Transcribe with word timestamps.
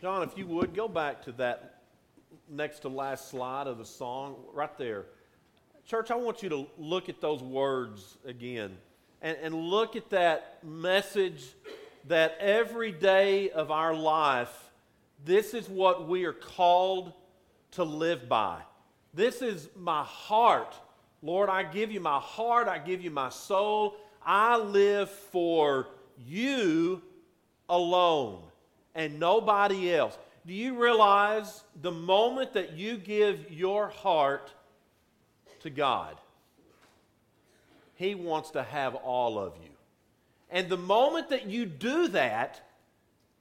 John, 0.00 0.22
if 0.22 0.38
you 0.38 0.46
would, 0.46 0.74
go 0.74 0.86
back 0.86 1.24
to 1.24 1.32
that 1.32 1.80
next 2.48 2.80
to 2.80 2.88
last 2.88 3.30
slide 3.30 3.66
of 3.66 3.78
the 3.78 3.84
song, 3.84 4.36
right 4.52 4.76
there. 4.78 5.06
Church, 5.86 6.12
I 6.12 6.14
want 6.14 6.40
you 6.40 6.48
to 6.50 6.66
look 6.78 7.08
at 7.08 7.20
those 7.20 7.42
words 7.42 8.16
again 8.24 8.76
and, 9.22 9.36
and 9.42 9.52
look 9.52 9.96
at 9.96 10.08
that 10.10 10.60
message 10.62 11.46
that 12.06 12.36
every 12.38 12.92
day 12.92 13.50
of 13.50 13.72
our 13.72 13.92
life, 13.92 14.70
this 15.24 15.52
is 15.52 15.68
what 15.68 16.06
we 16.06 16.26
are 16.26 16.32
called 16.32 17.12
to 17.72 17.82
live 17.82 18.28
by. 18.28 18.60
This 19.14 19.42
is 19.42 19.68
my 19.74 20.04
heart. 20.04 20.76
Lord, 21.22 21.48
I 21.48 21.64
give 21.64 21.90
you 21.90 21.98
my 21.98 22.20
heart, 22.20 22.68
I 22.68 22.78
give 22.78 23.02
you 23.02 23.10
my 23.10 23.30
soul. 23.30 23.96
I 24.24 24.58
live 24.58 25.10
for 25.10 25.88
you 26.24 27.02
alone 27.68 28.47
and 28.94 29.18
nobody 29.18 29.94
else. 29.94 30.16
Do 30.46 30.54
you 30.54 30.82
realize 30.82 31.62
the 31.80 31.92
moment 31.92 32.54
that 32.54 32.72
you 32.72 32.96
give 32.96 33.50
your 33.50 33.88
heart 33.88 34.50
to 35.60 35.70
God, 35.70 36.16
He 37.94 38.14
wants 38.14 38.50
to 38.52 38.62
have 38.62 38.94
all 38.94 39.38
of 39.38 39.54
you. 39.62 39.70
And 40.50 40.68
the 40.68 40.76
moment 40.76 41.30
that 41.30 41.46
you 41.46 41.66
do 41.66 42.08
that, 42.08 42.60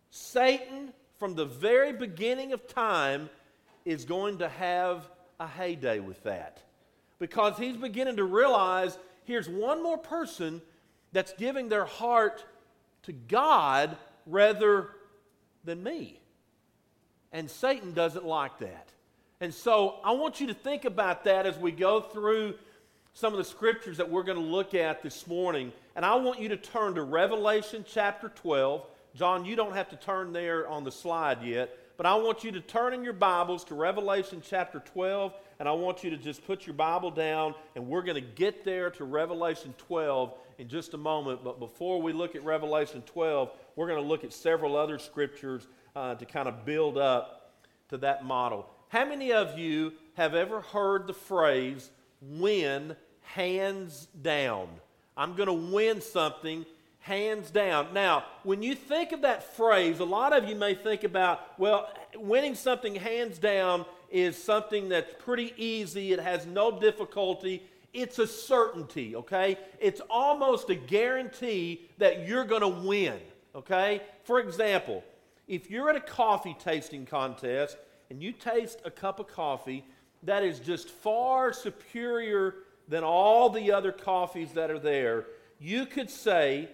Satan, 0.09 0.91
from 1.17 1.35
the 1.35 1.45
very 1.45 1.93
beginning 1.93 2.53
of 2.53 2.67
time, 2.67 3.29
is 3.85 4.03
going 4.03 4.39
to 4.39 4.49
have 4.49 5.09
a 5.39 5.47
heyday 5.47 5.99
with 5.99 6.21
that. 6.23 6.61
Because 7.19 7.57
he's 7.57 7.77
beginning 7.77 8.17
to 8.17 8.23
realize 8.23 8.97
here's 9.23 9.47
one 9.47 9.81
more 9.81 9.97
person 9.97 10.61
that's 11.13 11.33
giving 11.33 11.69
their 11.69 11.85
heart 11.85 12.45
to 13.03 13.13
God 13.13 13.95
rather 14.25 14.89
than 15.67 15.83
me. 15.83 16.19
And 17.31 17.51
Satan 17.51 17.93
doesn't 17.93 18.25
like 18.25 18.57
that. 18.59 18.89
And 19.39 19.53
so 19.53 19.99
I 20.03 20.13
want 20.13 20.41
you 20.41 20.47
to 20.47 20.55
think 20.55 20.85
about 20.85 21.25
that 21.25 21.45
as 21.45 21.59
we 21.59 21.71
go 21.71 22.01
through 22.01 22.55
some 23.13 23.33
of 23.33 23.37
the 23.37 23.45
scriptures 23.45 23.97
that 23.97 24.09
we're 24.09 24.23
going 24.23 24.37
to 24.37 24.43
look 24.43 24.73
at 24.73 25.03
this 25.03 25.27
morning. 25.27 25.71
And 25.95 26.03
I 26.03 26.15
want 26.15 26.39
you 26.39 26.49
to 26.49 26.57
turn 26.57 26.95
to 26.95 27.03
Revelation 27.03 27.85
chapter 27.87 28.29
12. 28.29 28.83
John, 29.15 29.45
you 29.45 29.55
don't 29.55 29.75
have 29.75 29.89
to 29.89 29.95
turn 29.95 30.33
there 30.33 30.67
on 30.67 30.83
the 30.83 30.91
slide 30.91 31.43
yet, 31.43 31.75
but 31.97 32.05
I 32.05 32.15
want 32.15 32.43
you 32.43 32.51
to 32.51 32.61
turn 32.61 32.93
in 32.93 33.03
your 33.03 33.13
Bibles 33.13 33.63
to 33.65 33.75
Revelation 33.75 34.41
chapter 34.47 34.79
12, 34.79 35.33
and 35.59 35.67
I 35.67 35.71
want 35.71 36.03
you 36.03 36.11
to 36.11 36.17
just 36.17 36.45
put 36.45 36.67
your 36.67 36.75
Bible 36.75 37.09
down, 37.09 37.55
and 37.75 37.87
we're 37.87 38.03
going 38.03 38.15
to 38.15 38.29
get 38.29 38.63
there 38.63 38.91
to 38.91 39.03
Revelation 39.03 39.73
12 39.79 40.33
in 40.59 40.67
just 40.67 40.93
a 40.93 40.97
moment. 40.97 41.43
But 41.43 41.59
before 41.59 41.99
we 41.99 42.13
look 42.13 42.35
at 42.35 42.43
Revelation 42.43 43.01
12, 43.07 43.49
we're 43.77 43.87
going 43.87 44.01
to 44.01 44.07
look 44.07 44.25
at 44.25 44.33
several 44.33 44.75
other 44.75 44.99
scriptures 44.99 45.65
uh, 45.95 46.15
to 46.15 46.25
kind 46.25 46.49
of 46.49 46.65
build 46.65 46.97
up 46.97 47.61
to 47.87 47.97
that 47.99 48.25
model. 48.25 48.67
How 48.89 49.05
many 49.05 49.31
of 49.31 49.57
you 49.57 49.93
have 50.15 50.35
ever 50.35 50.59
heard 50.59 51.07
the 51.07 51.13
phrase, 51.13 51.89
win 52.19 52.97
hands 53.21 54.07
down? 54.21 54.67
I'm 55.15 55.35
going 55.35 55.47
to 55.47 55.73
win 55.73 56.01
something 56.01 56.65
hands 56.99 57.51
down. 57.51 57.93
Now, 57.93 58.25
when 58.43 58.61
you 58.61 58.75
think 58.75 59.11
of 59.11 59.21
that 59.21 59.55
phrase, 59.55 59.99
a 59.99 60.05
lot 60.05 60.33
of 60.33 60.49
you 60.49 60.55
may 60.55 60.75
think 60.75 61.03
about, 61.03 61.41
well, 61.57 61.89
winning 62.15 62.55
something 62.55 62.95
hands 62.95 63.37
down 63.37 63.85
is 64.09 64.41
something 64.41 64.89
that's 64.89 65.13
pretty 65.23 65.53
easy, 65.55 66.13
it 66.13 66.19
has 66.19 66.45
no 66.45 66.79
difficulty. 66.79 67.63
It's 67.93 68.19
a 68.19 68.27
certainty, 68.27 69.15
okay? 69.15 69.57
It's 69.79 70.01
almost 70.09 70.69
a 70.69 70.75
guarantee 70.75 71.89
that 71.97 72.27
you're 72.27 72.43
going 72.43 72.61
to 72.61 72.67
win, 72.67 73.19
okay? 73.57 74.01
For 74.23 74.39
example, 74.39 75.03
if 75.47 75.69
you're 75.69 75.89
at 75.89 75.95
a 75.95 76.01
coffee 76.01 76.55
tasting 76.59 77.05
contest 77.05 77.77
and 78.09 78.21
you 78.21 78.31
taste 78.31 78.79
a 78.85 78.91
cup 78.91 79.19
of 79.19 79.27
coffee 79.27 79.83
that 80.23 80.43
is 80.43 80.59
just 80.59 80.89
far 80.89 81.51
superior 81.51 82.55
than 82.87 83.03
all 83.03 83.49
the 83.49 83.71
other 83.71 83.91
coffees 83.91 84.51
that 84.53 84.71
are 84.71 84.79
there, 84.79 85.25
you 85.59 85.85
could 85.85 86.09
say 86.09 86.69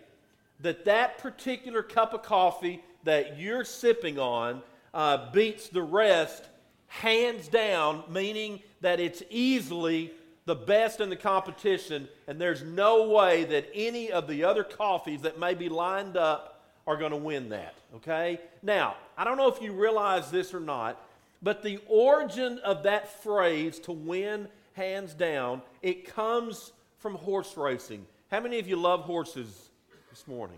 that 0.59 0.85
that 0.85 1.17
particular 1.17 1.81
cup 1.81 2.13
of 2.13 2.23
coffee 2.23 2.83
that 3.03 3.39
you're 3.39 3.65
sipping 3.65 4.19
on 4.19 4.61
uh, 4.93 5.31
beats 5.31 5.69
the 5.69 5.81
rest 5.81 6.43
hands 6.87 7.47
down, 7.47 8.03
meaning 8.09 8.61
that 8.81 8.99
it's 8.99 9.23
easily 9.29 10.11
the 10.45 10.55
best 10.55 10.99
in 10.99 11.09
the 11.09 11.15
competition, 11.15 12.07
and 12.27 12.39
there's 12.39 12.63
no 12.63 13.09
way 13.09 13.45
that 13.45 13.67
any 13.73 14.11
of 14.11 14.27
the 14.27 14.43
other 14.43 14.63
coffees 14.63 15.21
that 15.21 15.39
may 15.39 15.53
be 15.53 15.69
lined 15.69 16.17
up 16.17 16.52
are 16.85 16.97
going 16.97 17.11
to 17.11 17.17
win 17.17 17.49
that. 17.49 17.75
Okay? 17.95 18.39
Now, 18.61 18.95
I 19.17 19.23
don't 19.23 19.37
know 19.37 19.47
if 19.47 19.61
you 19.61 19.73
realize 19.73 20.31
this 20.31 20.53
or 20.53 20.59
not, 20.59 21.01
but 21.41 21.63
the 21.63 21.79
origin 21.87 22.59
of 22.59 22.83
that 22.83 23.21
phrase 23.23 23.79
to 23.79 23.91
win 23.91 24.47
hands 24.73 25.13
down, 25.13 25.61
it 25.81 26.05
comes 26.13 26.71
from 26.99 27.15
horse 27.15 27.55
racing. 27.57 28.05
How 28.31 28.39
many 28.39 28.59
of 28.59 28.67
you 28.67 28.75
love 28.75 29.01
horses 29.01 29.69
this 30.09 30.27
morning? 30.27 30.57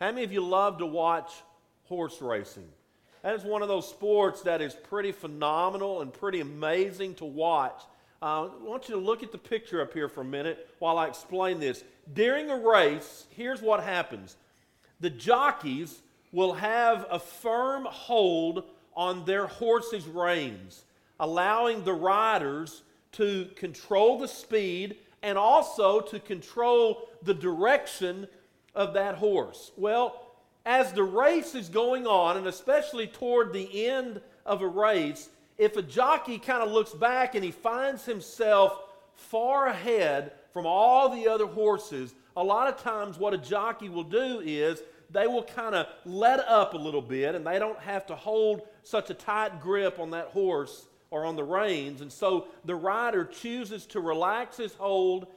How 0.00 0.12
many 0.12 0.24
of 0.24 0.32
you 0.32 0.42
love 0.42 0.78
to 0.78 0.86
watch 0.86 1.32
horse 1.84 2.20
racing? 2.20 2.68
That 3.22 3.34
is 3.34 3.42
one 3.42 3.62
of 3.62 3.68
those 3.68 3.88
sports 3.88 4.42
that 4.42 4.60
is 4.60 4.74
pretty 4.74 5.10
phenomenal 5.10 6.02
and 6.02 6.12
pretty 6.12 6.40
amazing 6.40 7.14
to 7.16 7.24
watch. 7.24 7.82
Uh, 8.22 8.44
I 8.44 8.50
want 8.62 8.88
you 8.88 8.94
to 8.94 9.00
look 9.00 9.22
at 9.22 9.32
the 9.32 9.38
picture 9.38 9.80
up 9.80 9.92
here 9.92 10.08
for 10.08 10.20
a 10.20 10.24
minute 10.24 10.68
while 10.78 10.96
I 10.96 11.06
explain 11.08 11.58
this. 11.58 11.82
During 12.14 12.50
a 12.50 12.56
race, 12.56 13.26
here's 13.30 13.60
what 13.60 13.82
happens 13.82 14.36
the 15.00 15.10
jockeys 15.10 16.02
will 16.32 16.54
have 16.54 17.06
a 17.10 17.18
firm 17.18 17.84
hold 17.84 18.64
on 18.94 19.24
their 19.24 19.46
horse's 19.46 20.06
reins, 20.06 20.84
allowing 21.20 21.84
the 21.84 21.92
riders 21.92 22.82
to 23.12 23.46
control 23.56 24.18
the 24.18 24.28
speed 24.28 24.96
and 25.22 25.38
also 25.38 26.00
to 26.00 26.20
control 26.20 27.08
the 27.22 27.34
direction 27.34 28.26
of 28.74 28.94
that 28.94 29.16
horse. 29.16 29.72
Well, 29.76 30.22
as 30.64 30.92
the 30.92 31.02
race 31.02 31.54
is 31.54 31.68
going 31.68 32.06
on, 32.06 32.36
and 32.36 32.46
especially 32.46 33.06
toward 33.06 33.52
the 33.52 33.86
end 33.86 34.20
of 34.44 34.62
a 34.62 34.66
race, 34.66 35.30
if 35.58 35.76
a 35.76 35.82
jockey 35.82 36.38
kind 36.38 36.62
of 36.62 36.70
looks 36.70 36.92
back 36.92 37.34
and 37.34 37.44
he 37.44 37.50
finds 37.50 38.04
himself 38.04 38.78
far 39.14 39.68
ahead 39.68 40.32
from 40.52 40.66
all 40.66 41.08
the 41.08 41.28
other 41.28 41.46
horses, 41.46 42.14
a 42.36 42.42
lot 42.42 42.68
of 42.68 42.82
times 42.82 43.18
what 43.18 43.32
a 43.32 43.38
jockey 43.38 43.88
will 43.88 44.04
do 44.04 44.40
is 44.44 44.82
they 45.10 45.26
will 45.26 45.42
kind 45.42 45.74
of 45.74 45.86
let 46.04 46.40
up 46.40 46.74
a 46.74 46.76
little 46.76 47.02
bit 47.02 47.34
and 47.34 47.46
they 47.46 47.58
don't 47.58 47.78
have 47.80 48.06
to 48.06 48.14
hold 48.14 48.62
such 48.82 49.10
a 49.10 49.14
tight 49.14 49.60
grip 49.60 49.98
on 49.98 50.10
that 50.10 50.28
horse 50.28 50.86
or 51.10 51.24
on 51.24 51.36
the 51.36 51.44
reins. 51.44 52.00
And 52.00 52.12
so 52.12 52.48
the 52.64 52.74
rider 52.74 53.24
chooses 53.24 53.86
to 53.86 54.00
relax 54.00 54.56
his 54.56 54.74
hold 54.74 55.28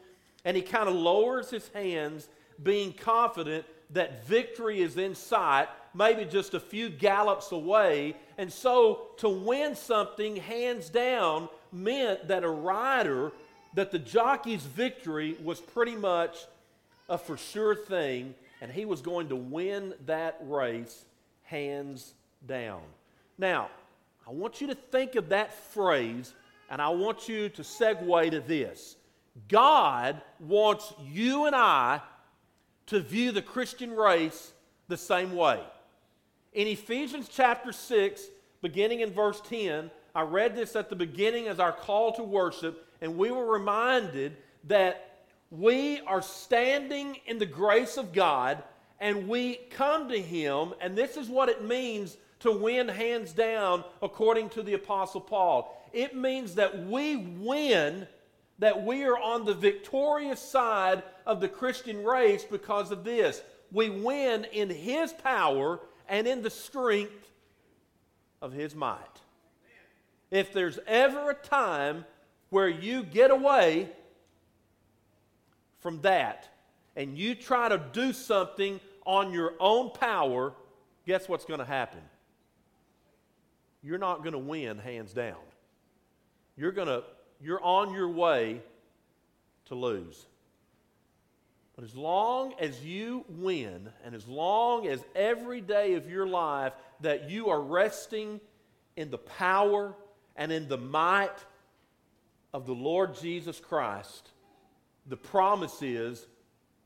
and 0.44 0.58
he 0.58 0.64
kind 0.64 0.90
of 0.90 0.96
lowers 0.96 1.50
his 1.50 1.68
hands, 1.70 2.28
being 2.62 2.94
confident 2.94 3.66
that 3.92 4.26
victory 4.26 4.82
is 4.82 4.98
in 4.98 5.16
sight, 5.16 5.68
maybe 5.94 6.26
just 6.26 6.54
a 6.54 6.60
few 6.60 6.90
gallops 6.90 7.52
away. 7.52 8.16
And 8.38 8.52
so 8.52 9.08
to 9.18 9.30
win 9.30 9.76
something 9.76 10.36
hands 10.36 10.90
down 10.90 11.50
meant 11.72 12.28
that 12.28 12.44
a 12.44 12.50
rider, 12.50 13.32
that 13.74 13.92
the 13.92 14.00
jockey's 14.00 14.64
victory 14.64 15.38
was 15.44 15.60
pretty 15.60 15.96
much 15.96 16.38
a 17.10 17.18
for 17.18 17.36
sure 17.36 17.76
thing 17.76 18.36
and 18.62 18.72
he 18.72 18.86
was 18.86 19.02
going 19.02 19.30
to 19.30 19.36
win 19.36 19.94
that 20.06 20.38
race 20.42 21.06
hands 21.44 22.14
down. 22.46 22.82
Now, 23.38 23.70
I 24.28 24.32
want 24.32 24.62
you 24.62 24.68
to 24.68 24.76
think 24.76 25.16
of 25.16 25.30
that 25.30 25.54
phrase, 25.72 26.34
and 26.70 26.82
I 26.82 26.90
want 26.90 27.28
you 27.28 27.50
to 27.50 27.62
segue 27.62 28.32
to 28.32 28.40
this. 28.42 28.96
God 29.48 30.22
wants 30.40 30.94
you 31.12 31.46
and 31.46 31.56
I 31.56 32.02
to 32.88 33.00
view 33.00 33.32
the 33.32 33.42
Christian 33.42 33.92
race 33.92 34.52
the 34.88 34.98
same 34.98 35.34
way. 35.34 35.62
In 36.54 36.68
Ephesians 36.68 37.30
chapter 37.32 37.72
6, 37.72 38.24
beginning 38.62 39.00
in 39.00 39.12
verse 39.12 39.42
10, 39.48 39.90
I 40.14 40.24
read 40.24 40.56
this 40.56 40.76
at 40.76 40.90
the 40.90 40.96
beginning 40.96 41.48
as 41.48 41.60
our 41.60 41.72
call 41.72 42.12
to 42.14 42.24
worship, 42.24 42.86
and 43.02 43.18
we 43.18 43.32
were 43.32 43.46
reminded 43.46 44.36
that 44.66 45.09
we 45.52 46.02
are 46.02 46.22
standing 46.22 47.18
in 47.26 47.40
the 47.40 47.46
grace 47.46 47.98
of 47.98 48.14
God 48.14 48.64
and 49.00 49.28
we 49.28 49.56
come 49.72 50.10
to 50.10 50.22
Him, 50.22 50.74
and 50.82 50.96
this 50.96 51.16
is 51.18 51.30
what 51.30 51.50
it 51.50 51.64
means 51.64 52.18
to 52.42 52.52
win 52.52 52.88
hands 52.88 53.34
down 53.34 53.84
according 54.02 54.50
to 54.50 54.64
the 54.64 54.74
Apostle 54.74 55.22
Paul. 55.22 55.76
It 55.94 56.16
means 56.16 56.56
that 56.56 56.86
we 56.86 57.16
win, 57.16 58.08
that 58.60 58.84
we 58.84 59.04
are 59.04 59.18
on 59.18 59.46
the 59.46 59.54
victorious 59.54 60.42
side 60.42 61.02
of 61.26 61.40
the 61.40 61.48
Christian 61.48 62.04
race 62.04 62.44
because 62.44 62.92
of 62.92 63.04
this. 63.04 63.42
We 63.72 63.90
win 63.90 64.46
in 64.52 64.70
His 64.70 65.14
power 65.14 65.80
and 66.08 66.28
in 66.28 66.42
the 66.42 66.50
strength 66.50 67.32
of 68.42 68.52
His 68.52 68.76
might. 68.76 68.98
If 70.30 70.54
there's 70.54 70.80
ever 70.88 71.32
a 71.32 71.36
time 71.36 72.06
where 72.50 72.70
you 72.70 73.04
get 73.04 73.32
away 73.32 73.90
from 75.80 76.02
that 76.02 76.48
and 76.96 77.18
you 77.18 77.36
try 77.36 77.70
to 77.70 77.82
do 77.94 78.14
something 78.14 78.80
on 79.06 79.32
your 79.32 79.54
own 79.60 79.92
power, 79.92 80.54
guess 81.06 81.30
what's 81.30 81.46
going 81.46 81.60
to 81.60 81.66
happen? 81.66 82.02
you're 83.82 83.98
not 83.98 84.20
going 84.20 84.34
to 84.34 84.40
win 84.40 84.78
hands 84.78 85.14
down. 85.14 85.38
You're 86.58 86.72
going 86.72 86.88
to 86.88 87.04
you're 87.42 87.64
on 87.64 87.94
your 87.94 88.10
way 88.10 88.62
to 89.68 89.76
lose. 89.76 90.26
But 91.76 91.86
as 91.86 91.96
long 91.96 92.54
as 92.60 92.84
you 92.84 93.24
win, 93.30 93.88
and 94.04 94.14
as 94.14 94.28
long 94.28 94.86
as 94.88 95.02
every 95.16 95.62
day 95.62 95.94
of 95.94 96.10
your 96.10 96.28
life 96.28 96.74
that 97.00 97.30
you 97.30 97.48
are 97.48 97.62
resting 97.62 98.42
in 98.98 99.10
the 99.10 99.18
power 99.18 99.96
and 100.36 100.52
in 100.52 100.68
the 100.68 100.78
might 100.78 101.38
of 102.54 102.66
the 102.66 102.74
Lord 102.74 103.16
Jesus 103.16 103.62
Christ, 103.62 104.32
the 105.08 105.18
promise 105.18 105.82
is 105.82 106.28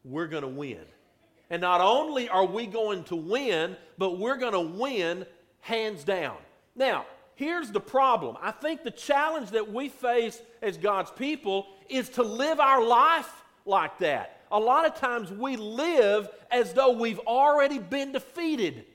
we're 0.04 0.28
going 0.28 0.44
to 0.44 0.50
win. 0.50 0.84
And 1.50 1.62
not 1.62 1.82
only 1.82 2.30
are 2.30 2.46
we 2.46 2.66
going 2.66 3.04
to 3.06 3.16
win, 3.16 3.78
but 3.98 4.18
we're 4.18 4.38
going 4.38 4.54
to 4.54 4.80
win 4.80 5.26
hands 5.60 6.04
down. 6.04 6.38
Now, 6.76 7.06
here's 7.36 7.72
the 7.72 7.80
problem. 7.80 8.38
I 8.42 8.52
think 8.52 8.84
the 8.84 8.92
challenge 8.92 9.52
that 9.52 9.72
we 9.72 9.90
face 9.90 10.42
as 10.62 10.78
God's 10.78 11.12
people 11.12 11.68
is 11.90 12.10
to 12.10 12.24
live 12.24 12.60
our 12.60 12.84
life 12.84 13.32
like 13.66 14.00
that. 14.00 14.42
A 14.52 14.60
lot 14.60 14.86
of 14.86 14.96
times 14.96 15.32
we 15.32 15.56
live 15.56 16.30
as 16.52 16.74
though 16.74 16.92
we've 16.92 17.20
already 17.20 17.80
been 17.80 18.12
defeated. 18.12 18.86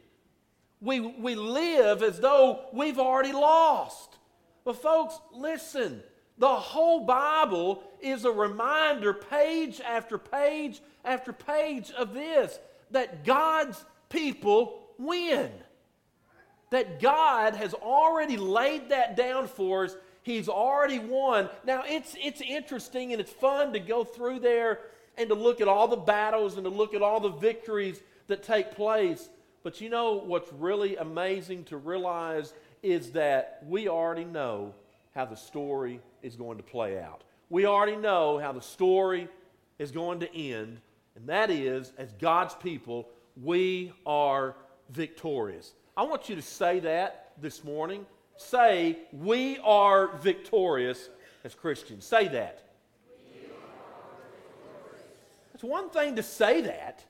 We, 0.80 1.00
we 1.00 1.34
live 1.34 2.02
as 2.02 2.20
though 2.20 2.66
we've 2.72 2.98
already 2.98 3.32
lost. 3.32 4.16
But, 4.64 4.80
folks, 4.80 5.18
listen. 5.32 6.02
The 6.38 6.46
whole 6.46 7.00
Bible 7.00 7.82
is 8.00 8.24
a 8.24 8.30
reminder, 8.30 9.12
page 9.12 9.80
after 9.80 10.18
page 10.18 10.80
after 11.04 11.32
page, 11.32 11.90
of 11.90 12.14
this 12.14 12.58
that 12.90 13.24
God's 13.24 13.84
people 14.08 14.80
win. 14.98 15.50
That 16.70 17.00
God 17.00 17.54
has 17.54 17.74
already 17.74 18.36
laid 18.36 18.90
that 18.90 19.16
down 19.16 19.48
for 19.48 19.84
us. 19.84 19.96
He's 20.22 20.48
already 20.48 20.98
won. 20.98 21.48
Now, 21.64 21.82
it's, 21.86 22.14
it's 22.22 22.40
interesting 22.40 23.12
and 23.12 23.20
it's 23.20 23.32
fun 23.32 23.72
to 23.72 23.80
go 23.80 24.04
through 24.04 24.40
there 24.40 24.80
and 25.16 25.28
to 25.30 25.34
look 25.34 25.60
at 25.60 25.68
all 25.68 25.88
the 25.88 25.96
battles 25.96 26.54
and 26.54 26.64
to 26.64 26.70
look 26.70 26.94
at 26.94 27.02
all 27.02 27.20
the 27.20 27.30
victories 27.30 28.00
that 28.26 28.42
take 28.42 28.72
place. 28.72 29.28
But 29.62 29.80
you 29.80 29.88
know 29.88 30.14
what's 30.14 30.52
really 30.52 30.96
amazing 30.96 31.64
to 31.64 31.76
realize 31.78 32.52
is 32.82 33.12
that 33.12 33.64
we 33.66 33.88
already 33.88 34.24
know 34.24 34.74
how 35.14 35.24
the 35.24 35.36
story 35.36 36.00
is 36.22 36.36
going 36.36 36.56
to 36.58 36.62
play 36.62 37.00
out. 37.00 37.22
We 37.50 37.66
already 37.66 37.96
know 37.96 38.38
how 38.38 38.52
the 38.52 38.60
story 38.60 39.28
is 39.78 39.90
going 39.90 40.20
to 40.20 40.36
end, 40.36 40.80
and 41.16 41.28
that 41.28 41.50
is, 41.50 41.92
as 41.96 42.12
God's 42.12 42.54
people, 42.54 43.08
we 43.42 43.92
are 44.04 44.54
victorious. 44.90 45.72
I 45.96 46.02
want 46.02 46.28
you 46.28 46.36
to 46.36 46.42
say 46.42 46.80
that 46.80 47.32
this 47.40 47.64
morning. 47.64 48.06
Say, 48.36 48.98
we 49.12 49.58
are 49.58 50.16
victorious 50.18 51.08
as 51.42 51.54
Christians. 51.54 52.04
Say 52.04 52.28
that. 52.28 52.62
It's 55.54 55.64
one 55.64 55.90
thing 55.90 56.14
to 56.14 56.22
say 56.22 56.60
that, 56.60 57.04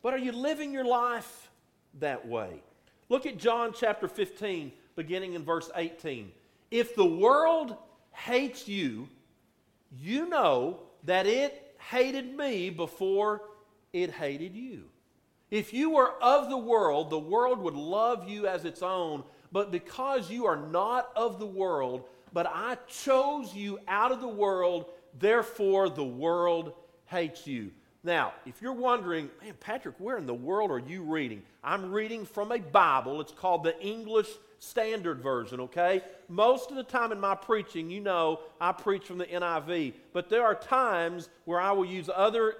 but 0.00 0.14
are 0.14 0.18
you 0.18 0.30
living 0.30 0.72
your 0.72 0.84
life 0.84 1.50
that 1.98 2.28
way? 2.28 2.62
Look 3.08 3.26
at 3.26 3.36
John 3.36 3.72
chapter 3.76 4.06
15, 4.06 4.70
beginning 4.94 5.34
in 5.34 5.42
verse 5.42 5.68
18. 5.74 6.30
If 6.70 6.94
the 6.94 7.04
world 7.04 7.76
hates 8.12 8.68
you, 8.68 9.08
you 9.90 10.28
know 10.28 10.80
that 11.04 11.26
it 11.26 11.76
hated 11.90 12.36
me 12.36 12.70
before 12.70 13.42
it 13.92 14.10
hated 14.10 14.54
you. 14.54 14.84
If 15.50 15.74
you 15.74 15.90
were 15.90 16.12
of 16.22 16.48
the 16.48 16.56
world, 16.56 17.10
the 17.10 17.18
world 17.18 17.58
would 17.58 17.74
love 17.74 18.28
you 18.28 18.46
as 18.46 18.64
its 18.64 18.82
own, 18.82 19.22
but 19.50 19.70
because 19.70 20.30
you 20.30 20.46
are 20.46 20.56
not 20.56 21.10
of 21.14 21.38
the 21.38 21.46
world, 21.46 22.04
but 22.32 22.46
I 22.46 22.78
chose 22.88 23.54
you 23.54 23.78
out 23.86 24.12
of 24.12 24.22
the 24.22 24.28
world, 24.28 24.86
therefore 25.18 25.90
the 25.90 26.04
world 26.04 26.72
hates 27.04 27.46
you. 27.46 27.70
Now, 28.02 28.32
if 28.46 28.62
you're 28.62 28.72
wondering, 28.72 29.30
man, 29.42 29.54
Patrick, 29.60 29.96
where 29.98 30.16
in 30.16 30.26
the 30.26 30.34
world 30.34 30.70
are 30.70 30.78
you 30.78 31.02
reading? 31.02 31.42
I'm 31.62 31.92
reading 31.92 32.24
from 32.24 32.50
a 32.50 32.58
Bible. 32.58 33.20
It's 33.20 33.32
called 33.32 33.62
the 33.62 33.78
English 33.80 34.28
Standard 34.62 35.20
Version, 35.20 35.58
okay? 35.58 36.02
Most 36.28 36.70
of 36.70 36.76
the 36.76 36.84
time 36.84 37.10
in 37.10 37.18
my 37.18 37.34
preaching, 37.34 37.90
you 37.90 38.00
know, 38.00 38.38
I 38.60 38.70
preach 38.70 39.04
from 39.04 39.18
the 39.18 39.26
NIV, 39.26 39.92
but 40.12 40.28
there 40.30 40.44
are 40.44 40.54
times 40.54 41.28
where 41.46 41.60
I 41.60 41.72
will 41.72 41.84
use 41.84 42.08
other 42.14 42.54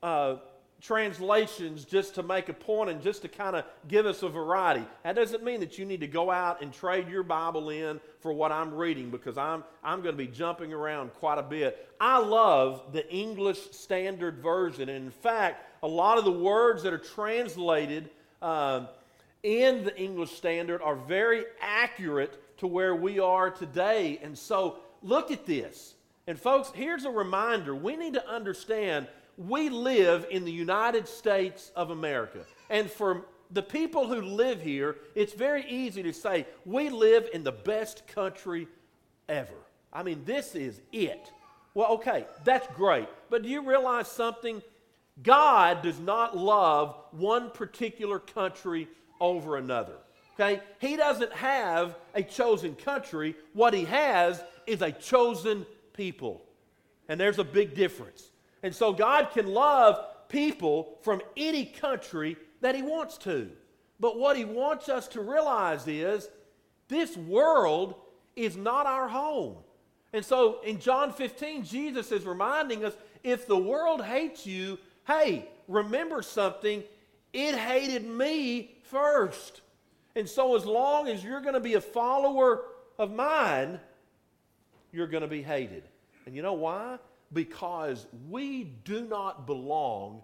uh, 0.00 0.36
translations 0.80 1.84
just 1.84 2.14
to 2.14 2.22
make 2.22 2.48
a 2.48 2.52
point 2.52 2.90
and 2.90 3.02
just 3.02 3.22
to 3.22 3.28
kind 3.28 3.56
of 3.56 3.64
give 3.88 4.06
us 4.06 4.22
a 4.22 4.28
variety. 4.28 4.86
That 5.02 5.16
doesn't 5.16 5.42
mean 5.42 5.58
that 5.58 5.78
you 5.78 5.84
need 5.84 5.98
to 5.98 6.06
go 6.06 6.30
out 6.30 6.62
and 6.62 6.72
trade 6.72 7.08
your 7.08 7.24
Bible 7.24 7.70
in 7.70 7.98
for 8.20 8.32
what 8.32 8.52
I'm 8.52 8.72
reading 8.72 9.10
because 9.10 9.36
I'm, 9.36 9.64
I'm 9.82 10.00
going 10.00 10.16
to 10.16 10.24
be 10.24 10.28
jumping 10.28 10.72
around 10.72 11.12
quite 11.14 11.38
a 11.38 11.42
bit. 11.42 11.88
I 12.00 12.20
love 12.20 12.92
the 12.92 13.12
English 13.12 13.72
Standard 13.72 14.38
Version. 14.38 14.88
And 14.88 15.06
in 15.06 15.10
fact, 15.10 15.82
a 15.82 15.88
lot 15.88 16.18
of 16.18 16.24
the 16.24 16.30
words 16.30 16.84
that 16.84 16.92
are 16.92 16.98
translated. 16.98 18.10
Uh, 18.40 18.86
in 19.42 19.84
the 19.84 19.96
English 19.96 20.32
Standard 20.32 20.82
are 20.82 20.96
very 20.96 21.44
accurate 21.60 22.58
to 22.58 22.66
where 22.66 22.94
we 22.94 23.18
are 23.18 23.50
today. 23.50 24.18
And 24.22 24.36
so 24.36 24.78
look 25.02 25.30
at 25.30 25.46
this. 25.46 25.94
And 26.26 26.38
folks, 26.38 26.70
here's 26.74 27.04
a 27.04 27.10
reminder 27.10 27.74
we 27.74 27.96
need 27.96 28.14
to 28.14 28.28
understand 28.28 29.06
we 29.36 29.68
live 29.68 30.26
in 30.30 30.44
the 30.44 30.52
United 30.52 31.06
States 31.06 31.70
of 31.76 31.90
America. 31.90 32.40
And 32.68 32.90
for 32.90 33.24
the 33.50 33.62
people 33.62 34.06
who 34.06 34.20
live 34.20 34.60
here, 34.60 34.96
it's 35.14 35.32
very 35.32 35.64
easy 35.68 36.02
to 36.02 36.12
say, 36.12 36.46
we 36.66 36.90
live 36.90 37.28
in 37.32 37.44
the 37.44 37.52
best 37.52 38.06
country 38.08 38.66
ever. 39.28 39.54
I 39.92 40.02
mean, 40.02 40.22
this 40.24 40.54
is 40.54 40.80
it. 40.92 41.32
Well, 41.72 41.92
okay, 41.92 42.26
that's 42.44 42.66
great. 42.74 43.08
But 43.30 43.42
do 43.42 43.48
you 43.48 43.62
realize 43.62 44.08
something? 44.08 44.60
God 45.22 45.82
does 45.82 45.98
not 45.98 46.36
love 46.36 46.96
one 47.12 47.50
particular 47.50 48.18
country 48.18 48.88
over 49.20 49.56
another. 49.56 49.96
Okay? 50.38 50.60
He 50.80 50.96
doesn't 50.96 51.32
have 51.32 51.96
a 52.14 52.22
chosen 52.22 52.74
country. 52.74 53.34
What 53.52 53.74
he 53.74 53.84
has 53.84 54.42
is 54.66 54.82
a 54.82 54.92
chosen 54.92 55.66
people. 55.92 56.42
And 57.08 57.18
there's 57.18 57.38
a 57.38 57.44
big 57.44 57.74
difference. 57.74 58.30
And 58.62 58.74
so 58.74 58.92
God 58.92 59.30
can 59.32 59.46
love 59.46 60.04
people 60.28 60.98
from 61.02 61.22
any 61.36 61.64
country 61.64 62.36
that 62.60 62.74
he 62.74 62.82
wants 62.82 63.16
to. 63.18 63.50
But 64.00 64.18
what 64.18 64.36
he 64.36 64.44
wants 64.44 64.88
us 64.88 65.08
to 65.08 65.20
realize 65.20 65.86
is 65.88 66.28
this 66.88 67.16
world 67.16 67.94
is 68.36 68.56
not 68.56 68.86
our 68.86 69.08
home. 69.08 69.56
And 70.12 70.24
so 70.24 70.60
in 70.62 70.78
John 70.78 71.12
15, 71.12 71.64
Jesus 71.64 72.12
is 72.12 72.24
reminding 72.24 72.84
us 72.84 72.94
if 73.24 73.46
the 73.46 73.58
world 73.58 74.02
hates 74.02 74.46
you, 74.46 74.78
hey, 75.06 75.48
remember 75.66 76.22
something. 76.22 76.82
It 77.32 77.54
hated 77.54 78.06
me 78.06 78.76
first. 78.84 79.60
And 80.16 80.28
so, 80.28 80.56
as 80.56 80.64
long 80.64 81.08
as 81.08 81.22
you're 81.22 81.40
going 81.40 81.54
to 81.54 81.60
be 81.60 81.74
a 81.74 81.80
follower 81.80 82.62
of 82.98 83.12
mine, 83.12 83.78
you're 84.92 85.06
going 85.06 85.22
to 85.22 85.28
be 85.28 85.42
hated. 85.42 85.84
And 86.26 86.34
you 86.34 86.42
know 86.42 86.54
why? 86.54 86.98
Because 87.32 88.06
we 88.28 88.64
do 88.64 89.02
not 89.02 89.46
belong 89.46 90.22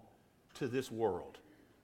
to 0.55 0.67
this 0.67 0.91
world. 0.91 1.37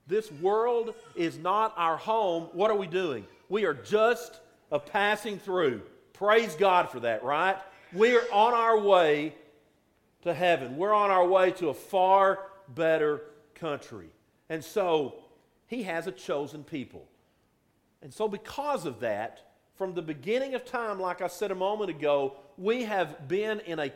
This 0.07 0.31
world 0.31 0.93
is 1.15 1.37
not 1.37 1.73
our 1.77 1.97
home. 1.97 2.49
What 2.53 2.71
are 2.71 2.77
we 2.77 2.87
doing? 2.87 3.25
We 3.49 3.65
are 3.65 3.73
just 3.73 4.39
a 4.71 4.79
passing 4.79 5.37
through. 5.37 5.81
Praise 6.13 6.55
God 6.55 6.89
for 6.89 6.99
that, 7.01 7.23
right? 7.23 7.57
We're 7.93 8.25
on 8.31 8.53
our 8.53 8.79
way 8.79 9.35
to 10.23 10.33
heaven. 10.33 10.77
We're 10.77 10.93
on 10.93 11.11
our 11.11 11.27
way 11.27 11.51
to 11.51 11.69
a 11.69 11.73
far 11.73 12.39
better 12.67 13.21
country. 13.55 14.09
And 14.51 14.61
so 14.61 15.15
he 15.67 15.83
has 15.83 16.07
a 16.07 16.11
chosen 16.11 16.65
people. 16.65 17.07
And 18.01 18.13
so, 18.13 18.27
because 18.27 18.85
of 18.85 18.99
that, 18.99 19.53
from 19.75 19.93
the 19.93 20.01
beginning 20.01 20.55
of 20.55 20.65
time, 20.65 20.99
like 20.99 21.21
I 21.21 21.27
said 21.27 21.51
a 21.51 21.55
moment 21.55 21.89
ago, 21.89 22.35
we 22.57 22.83
have 22.83 23.29
been 23.29 23.61
in 23.61 23.79
a 23.79 23.89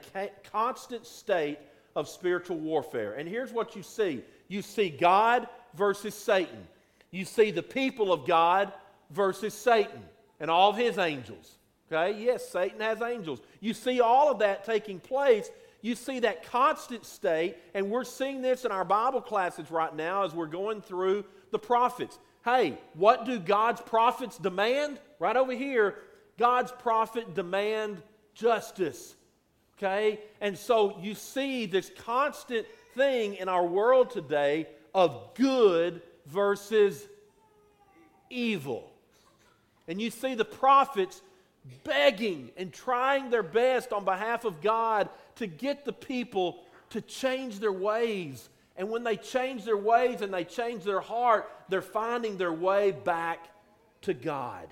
constant 0.50 1.06
state 1.06 1.58
of 1.94 2.08
spiritual 2.08 2.56
warfare. 2.56 3.16
And 3.16 3.28
here's 3.28 3.52
what 3.52 3.76
you 3.76 3.84
see 3.84 4.24
you 4.48 4.62
see 4.62 4.90
God 4.90 5.50
versus 5.74 6.16
Satan, 6.16 6.66
you 7.12 7.26
see 7.26 7.52
the 7.52 7.62
people 7.62 8.14
of 8.14 8.26
God 8.26 8.72
versus 9.12 9.54
Satan 9.54 10.04
and 10.40 10.50
all 10.50 10.70
of 10.70 10.78
his 10.78 10.98
angels. 10.98 11.58
Okay, 11.92 12.18
yes, 12.18 12.48
Satan 12.48 12.80
has 12.80 13.02
angels. 13.02 13.42
You 13.60 13.74
see 13.74 14.00
all 14.00 14.32
of 14.32 14.40
that 14.40 14.64
taking 14.64 15.02
place. 15.02 15.50
You 15.86 15.94
see 15.94 16.22
that 16.22 16.50
constant 16.50 17.06
state, 17.06 17.58
and 17.76 17.92
we're 17.92 18.06
seeing 18.06 18.42
this 18.42 18.66
in 18.66 18.72
our 18.72 18.84
Bible 18.84 19.22
classes 19.22 19.70
right 19.70 19.96
now 19.96 20.24
as 20.24 20.34
we're 20.34 20.48
going 20.48 20.82
through 20.82 21.26
the 21.52 21.60
prophets. 21.60 22.18
Hey, 22.44 22.80
what 22.96 23.24
do 23.24 23.38
God's 23.38 23.82
prophets 23.82 24.40
demand? 24.40 25.00
Right 25.20 25.38
over 25.38 25.52
here, 25.52 26.00
God's 26.40 26.72
prophet 26.72 27.36
demand 27.36 28.02
justice. 28.34 29.14
Okay? 29.78 30.22
And 30.42 30.58
so 30.58 30.98
you 31.04 31.14
see 31.14 31.68
this 31.68 31.92
constant 32.00 32.66
thing 32.96 33.36
in 33.36 33.48
our 33.48 33.64
world 33.64 34.10
today 34.10 34.66
of 34.96 35.36
good 35.36 36.02
versus 36.26 37.08
evil. 38.32 38.92
And 39.88 40.02
you 40.02 40.10
see 40.10 40.34
the 40.34 40.46
prophets 40.46 41.22
begging 41.84 42.50
and 42.58 42.74
trying 42.74 43.30
their 43.30 43.44
best 43.44 43.94
on 43.94 44.04
behalf 44.04 44.46
of 44.46 44.62
God 44.62 45.10
to 45.36 45.48
get 45.48 45.86
the 45.86 45.94
people 45.94 46.64
to 46.92 47.02
change 47.02 47.60
their 47.60 47.72
ways. 47.72 48.50
And 48.78 48.90
when 48.90 49.04
they 49.04 49.18
change 49.18 49.64
their 49.64 49.78
ways 49.78 50.22
and 50.22 50.34
they 50.34 50.44
change 50.44 50.84
their 50.84 51.02
heart, 51.02 51.50
they're 51.70 51.82
finding 51.82 52.38
their 52.38 52.54
way 52.54 52.92
back 52.92 53.48
to 54.02 54.14
God. 54.14 54.68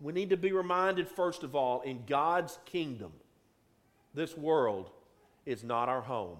We 0.00 0.12
need 0.12 0.30
to 0.30 0.36
be 0.36 0.52
reminded, 0.52 1.08
first 1.08 1.42
of 1.42 1.54
all, 1.54 1.82
in 1.82 2.04
God's 2.06 2.58
kingdom, 2.64 3.12
this 4.14 4.36
world 4.36 4.90
is 5.44 5.62
not 5.62 5.88
our 5.88 6.00
home. 6.00 6.38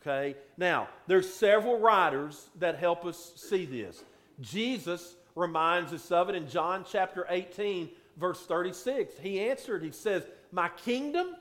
Okay? 0.00 0.36
Now, 0.56 0.88
there's 1.06 1.32
several 1.32 1.78
writers 1.78 2.50
that 2.58 2.78
help 2.78 3.04
us 3.04 3.32
see 3.36 3.66
this. 3.66 4.02
Jesus 4.40 5.14
reminds 5.34 5.92
us 5.92 6.10
of 6.10 6.28
it 6.28 6.34
in 6.34 6.48
John 6.48 6.84
chapter 6.90 7.26
18, 7.28 7.90
verse 8.16 8.44
36. 8.46 9.14
He 9.20 9.40
answered, 9.40 9.82
He 9.82 9.92
says, 9.92 10.24
My 10.50 10.68
kingdom 10.70 11.36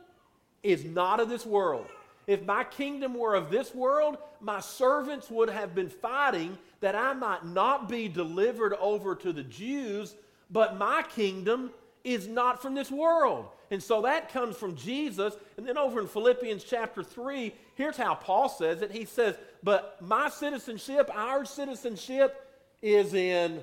is 0.64 0.84
not 0.86 1.20
of 1.20 1.30
this 1.30 1.46
world. 1.46 1.88
If 2.28 2.46
my 2.46 2.64
kingdom 2.64 3.16
were 3.16 3.36
of 3.36 3.50
this 3.50 3.74
world, 3.74 4.18
my 4.40 4.60
servants 4.60 5.30
would 5.30 5.50
have 5.50 5.74
been 5.74 5.90
fighting 5.90 6.58
that 6.80 6.96
I 6.96 7.14
might 7.14 7.46
not 7.46 7.90
be 7.90 8.08
delivered 8.08 8.74
over 8.80 9.16
to 9.16 9.34
the 9.34 9.44
Jews, 9.44 10.16
but 10.50 10.78
my 10.78 11.04
kingdom 11.04 11.72
is 12.04 12.28
not 12.28 12.62
from 12.62 12.76
this 12.76 12.92
world. 12.92 13.48
And 13.70 13.82
so 13.82 14.02
that 14.02 14.32
comes 14.32 14.58
from 14.58 14.76
Jesus. 14.76 15.36
And 15.58 15.66
then 15.66 15.78
over 15.78 16.02
in 16.02 16.08
Philippians 16.08 16.64
chapter 16.64 17.04
3, 17.04 17.54
here's 17.76 17.98
how 17.98 18.16
Paul 18.16 18.50
says 18.50 18.82
it. 18.82 18.92
He 18.92 19.06
says, 19.06 19.36
But 19.64 19.98
my 20.02 20.30
citizenship, 20.30 21.10
our 21.14 21.46
citizenship, 21.46 22.48
is 22.82 23.14
in 23.14 23.62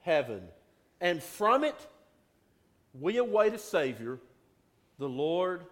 heaven. 0.00 0.42
And 1.00 1.22
from 1.22 1.64
it, 1.64 1.74
we 2.98 3.16
await 3.16 3.54
a 3.54 3.58
Savior, 3.58 4.18
the 4.98 5.08
Lord 5.08 5.62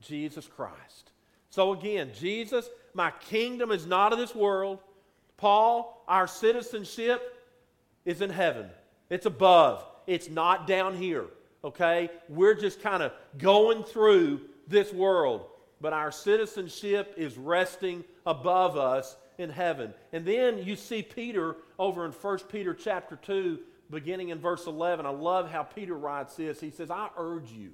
Jesus 0.00 0.46
Christ. 0.46 1.12
So 1.50 1.72
again, 1.72 2.12
Jesus, 2.18 2.68
my 2.94 3.10
kingdom 3.28 3.70
is 3.70 3.86
not 3.86 4.12
of 4.12 4.18
this 4.18 4.34
world. 4.34 4.78
Paul, 5.36 6.04
our 6.06 6.26
citizenship 6.26 7.20
is 8.04 8.20
in 8.20 8.30
heaven. 8.30 8.68
It's 9.08 9.26
above. 9.26 9.84
It's 10.06 10.28
not 10.28 10.66
down 10.66 10.96
here. 10.96 11.26
Okay? 11.64 12.10
We're 12.28 12.54
just 12.54 12.80
kind 12.80 13.02
of 13.02 13.12
going 13.38 13.84
through 13.84 14.42
this 14.66 14.92
world, 14.92 15.46
but 15.80 15.92
our 15.92 16.12
citizenship 16.12 17.14
is 17.16 17.36
resting 17.36 18.04
above 18.24 18.76
us 18.76 19.16
in 19.38 19.50
heaven. 19.50 19.92
And 20.12 20.24
then 20.24 20.58
you 20.58 20.76
see 20.76 21.02
Peter 21.02 21.56
over 21.78 22.04
in 22.06 22.12
1 22.12 22.38
Peter 22.50 22.74
chapter 22.74 23.16
2 23.16 23.58
beginning 23.90 24.28
in 24.28 24.38
verse 24.38 24.66
11. 24.66 25.04
I 25.04 25.10
love 25.10 25.50
how 25.50 25.64
Peter 25.64 25.94
writes 25.94 26.36
this. 26.36 26.60
He 26.60 26.70
says, 26.70 26.90
"I 26.90 27.08
urge 27.16 27.50
you 27.50 27.72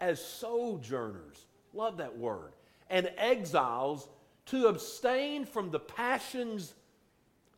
as 0.00 0.24
sojourners, 0.24 1.46
love 1.76 1.98
that 1.98 2.18
word, 2.18 2.52
and 2.90 3.10
exiles 3.16 4.08
to 4.46 4.66
abstain 4.66 5.44
from 5.44 5.70
the 5.70 5.80
passions 5.80 6.74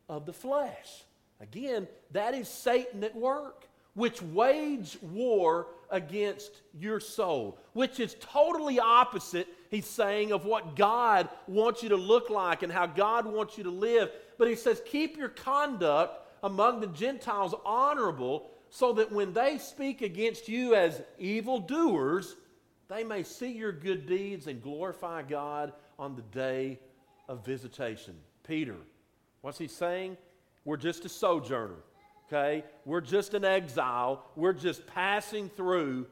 of 0.09 0.27
the 0.27 0.33
flesh." 0.33 1.05
Again, 1.41 1.87
that 2.11 2.35
is 2.35 2.49
Satan 2.49 3.05
at 3.05 3.15
work 3.15 3.69
which 3.95 4.23
wage 4.23 4.97
war 5.03 5.67
against 5.91 6.53
your 6.79 7.01
soul, 7.01 7.59
which 7.73 7.99
is 7.99 8.15
totally 8.21 8.79
opposite, 8.79 9.49
he's 9.71 9.87
saying, 9.87 10.31
of 10.31 10.45
what 10.45 10.77
God 10.77 11.29
wants 11.49 11.83
you 11.83 11.89
to 11.89 11.97
look 11.97 12.31
like 12.31 12.63
and 12.63 12.73
how 12.73 12.87
God 12.87 13.27
wants 13.27 13.59
you 13.59 13.65
to 13.65 13.71
live. 13.71 14.13
But 14.37 14.47
he 14.47 14.55
says, 14.55 14.81
keep 14.87 15.17
your 15.17 15.31
conduct 15.31 16.29
among 16.45 16.79
the 16.81 16.87
Gentiles 16.87 17.55
honorable, 17.65 18.49
so 18.71 18.93
that 18.93 19.11
when 19.11 19.33
they 19.33 19.59
speak 19.59 20.01
against 20.01 20.49
you 20.49 20.77
as 20.77 21.03
evildoers, 21.19 22.37
they 22.89 23.05
may 23.05 23.23
see 23.23 23.53
your 23.53 23.73
good 23.73 24.07
deeds 24.07 24.47
and 24.47 24.63
glorify 24.63 25.23
God 25.23 25.73
on 25.99 26.17
the 26.17 26.23
day 26.23 26.79
of 27.29 27.45
visitation. 27.45 28.15
Peter, 28.47 28.77
what's 29.43 29.59
he 29.59 29.69
saying? 29.69 30.17
We're 30.65 30.77
just 30.77 31.05
a 31.05 31.09
sojourner 31.09 31.77
okay? 32.29 32.65
We're 32.85 33.01
just 33.01 33.35
an 33.35 33.45
exile. 33.45 34.25
We're 34.37 34.53
just 34.53 34.87
passing 34.87 35.49
through 35.49 36.07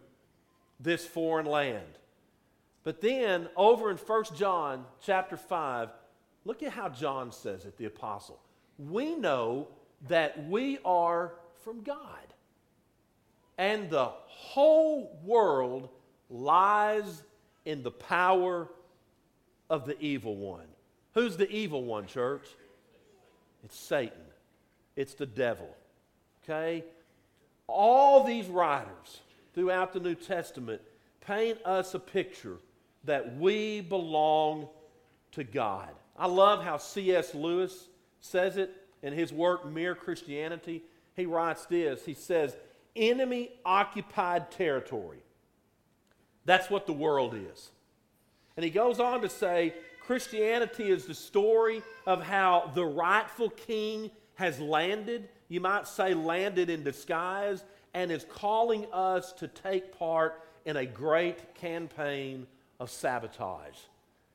this 0.81 1.07
foreign 1.07 1.47
land. 1.47 1.99
But 2.85 3.01
then 3.01 3.49
over 3.57 3.91
in 3.91 3.97
1 3.97 4.25
John 4.37 4.85
chapter 5.03 5.37
5, 5.37 5.89
look 6.45 6.63
at 6.63 6.73
how 6.73 6.89
John 6.89 7.33
says 7.33 7.65
it, 7.65 7.77
the 7.77 7.87
apostle. 7.87 8.39
We 8.79 9.15
know 9.15 9.69
that 10.09 10.49
we 10.49 10.79
are 10.85 11.35
from 11.65 11.83
God. 11.83 12.07
And 13.59 13.91
the 13.91 14.11
whole 14.27 15.19
world 15.25 15.89
lies 16.31 17.23
in 17.65 17.83
the 17.83 17.91
power 17.91 18.69
of 19.69 19.87
the 19.87 19.99
evil 20.01 20.37
one. 20.37 20.67
Who's 21.15 21.37
the 21.37 21.51
evil 21.51 21.85
one, 21.85 22.07
church? 22.07 22.47
It's 23.65 23.79
Satan. 23.79 24.19
It's 24.95 25.15
the 25.15 25.27
devil. 25.27 25.69
Okay? 26.45 26.85
All 27.67 28.25
these 28.25 28.47
writers 28.47 29.21
throughout 29.55 29.93
the 29.93 30.01
New 30.01 30.15
Testament 30.15 30.81
paint 31.21 31.59
us 31.65 31.95
a 31.95 31.99
picture 31.99 32.59
that 33.05 33.37
we 33.37 33.81
belong 33.81 34.69
to 35.33 35.45
God. 35.45 35.91
I 36.17 36.27
love 36.27 36.63
how 36.63 36.77
C.S. 36.77 37.35
Lewis 37.35 37.89
says 38.21 38.57
it 38.57 38.71
in 39.03 39.13
his 39.13 39.33
work, 39.33 39.71
Mere 39.71 39.95
Christianity. 39.95 40.83
He 41.15 41.27
writes 41.27 41.67
this 41.67 42.05
He 42.05 42.15
says, 42.15 42.57
enemy 42.95 43.51
occupied 43.65 44.51
territory. 44.51 45.19
That's 46.47 46.71
what 46.71 46.87
the 46.87 46.95
world 46.95 47.35
is. 47.35 47.71
And 48.57 48.65
he 48.65 48.71
goes 48.71 48.99
on 48.99 49.21
to 49.21 49.29
say, 49.29 49.75
Christianity 50.01 50.91
is 50.91 51.05
the 51.05 51.15
story 51.15 51.83
of 52.07 52.23
how 52.23 52.71
the 52.75 52.85
rightful 52.87 53.51
king 53.51 54.11
has 54.37 54.59
landed 54.59 55.29
you 55.49 55.61
might 55.61 55.87
say, 55.87 56.15
landed 56.15 56.71
in 56.71 56.83
disguise 56.83 57.65
and 57.95 58.11
is 58.11 58.27
calling 58.29 58.87
us 58.93 59.33
to 59.35 59.49
take 59.49 59.97
part 59.97 60.43
in 60.65 60.77
a 60.77 60.87
great 60.87 61.55
campaign 61.55 62.47
of 62.81 62.91
sabotage. 62.91 63.79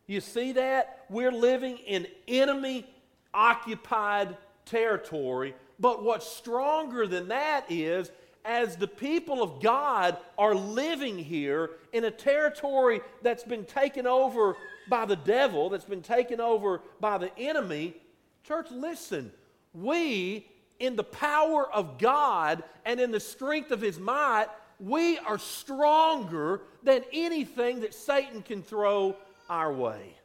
You 0.08 0.22
see 0.22 0.54
that? 0.54 1.06
We're 1.10 1.32
living 1.32 1.78
in 1.78 2.08
enemy 2.28 2.86
occupied 3.34 4.36
territory, 4.66 5.54
but 5.80 6.04
what's 6.04 6.28
stronger 6.28 7.08
than 7.08 7.28
that 7.28 7.66
is 7.70 8.12
as 8.46 8.76
the 8.76 8.88
people 8.88 9.42
of 9.44 9.62
God 9.62 10.18
are 10.38 10.56
living 10.56 11.18
here 11.18 11.72
in 11.94 12.04
a 12.06 12.12
territory 12.12 13.02
that's 13.22 13.44
been 13.44 13.66
taken 13.66 14.08
over 14.08 14.56
by 14.90 15.06
the 15.06 15.16
devil, 15.16 15.70
that's 15.70 15.86
been 15.86 16.02
taken 16.02 16.42
over 16.42 16.82
by 17.00 17.18
the 17.18 17.38
enemy, 17.38 17.96
church, 18.44 18.68
listen, 18.72 19.32
we 19.74 20.48
in 20.80 20.96
the 20.96 21.04
power 21.04 21.72
of 21.72 22.00
God 22.00 22.64
and 22.86 23.00
in 23.00 23.12
the 23.12 23.20
strength 23.20 23.72
of 23.72 23.82
His 23.82 24.00
might, 24.00 24.48
we 24.80 25.20
are 25.20 25.38
stronger 25.38 26.62
than 26.82 27.04
anything 27.14 27.82
that 27.82 27.94
Satan 27.94 28.42
can 28.42 28.64
throw 28.64 29.16
our 29.48 29.72
way. 29.72 30.16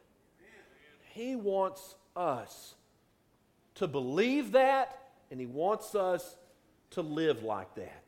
He 1.13 1.35
wants 1.35 1.95
us 2.15 2.73
to 3.75 3.87
believe 3.87 4.53
that, 4.53 4.97
and 5.29 5.39
He 5.39 5.45
wants 5.45 5.93
us 5.93 6.35
to 6.91 7.01
live 7.03 7.43
like 7.43 7.75
that. 7.75 8.06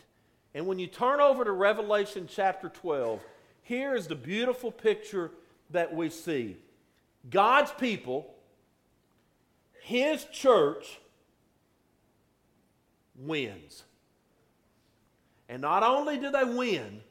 And 0.54 0.66
when 0.66 0.80
you 0.80 0.88
turn 0.88 1.20
over 1.20 1.44
to 1.44 1.52
Revelation 1.52 2.28
chapter 2.30 2.70
12, 2.70 3.22
here 3.62 3.96
is 3.96 4.08
the 4.08 4.16
beautiful 4.16 4.72
picture 4.72 5.32
that 5.70 5.94
we 5.94 6.10
see 6.10 6.58
God's 7.30 7.72
people, 7.72 8.34
His 9.82 10.26
church, 10.26 11.00
wins. 13.16 13.84
And 15.48 15.62
not 15.62 15.84
only 15.84 16.18
do 16.18 16.32
they 16.32 16.44
win, 16.44 17.02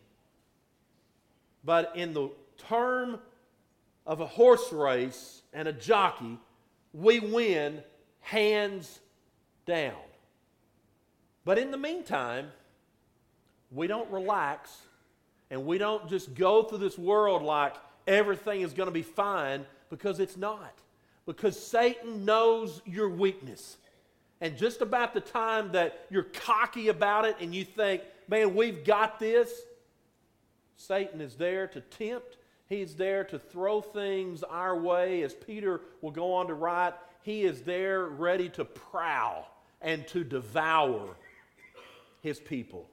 but 1.65 1.93
in 1.95 2.15
the 2.15 2.31
term 2.57 3.21
of 4.07 4.21
a 4.21 4.27
horse 4.27 4.73
race 4.73 5.43
and 5.53 5.69
a 5.69 5.73
jockey, 5.73 6.39
we 6.93 7.21
win 7.21 7.83
hands 8.21 9.01
down. 9.67 9.95
But 11.45 11.59
in 11.59 11.71
the 11.71 11.77
meantime, 11.77 12.49
we 13.71 13.87
don't 13.87 14.11
relax 14.11 14.77
and 15.51 15.67
we 15.67 15.79
don't 15.79 16.09
just 16.09 16.35
go 16.35 16.63
through 16.63 16.79
this 16.79 16.99
world 16.99 17.43
like 17.43 17.75
everything 18.07 18.63
is 18.63 18.73
going 18.73 18.87
to 18.89 18.93
be 18.93 19.03
fine 19.03 19.67
because 19.91 20.21
it's 20.21 20.37
not. 20.37 20.79
Because 21.27 21.59
Satan 21.59 22.25
knows 22.25 22.81
your 22.87 23.09
weakness. 23.09 23.77
And 24.41 24.57
just 24.57 24.81
about 24.81 25.15
the 25.15 25.21
time 25.21 25.73
that 25.73 26.07
you're 26.11 26.23
cocky 26.23 26.89
about 26.89 27.25
it 27.25 27.37
and 27.41 27.55
you 27.55 27.65
think, 27.65 28.03
man, 28.29 28.55
we've 28.55 28.85
got 28.85 29.19
this, 29.19 29.53
Satan 30.77 31.21
is 31.21 31.35
there 31.35 31.67
to 31.69 31.81
tempt. 31.81 32.37
He's 32.69 32.95
there 32.95 33.25
to 33.25 33.39
throw 33.39 33.81
things 33.81 34.43
our 34.43 34.79
way. 34.79 35.23
As 35.23 35.35
Peter 35.35 35.81
will 36.03 36.11
go 36.11 36.35
on 36.35 36.47
to 36.49 36.55
write, 36.55 36.95
he 37.23 37.43
is 37.43 37.63
there 37.63 38.07
ready 38.07 38.49
to 38.51 38.65
prowl 38.65 39.51
and 39.81 40.07
to 40.09 40.23
devour 40.23 41.17
his 42.23 42.39
people. 42.39 42.89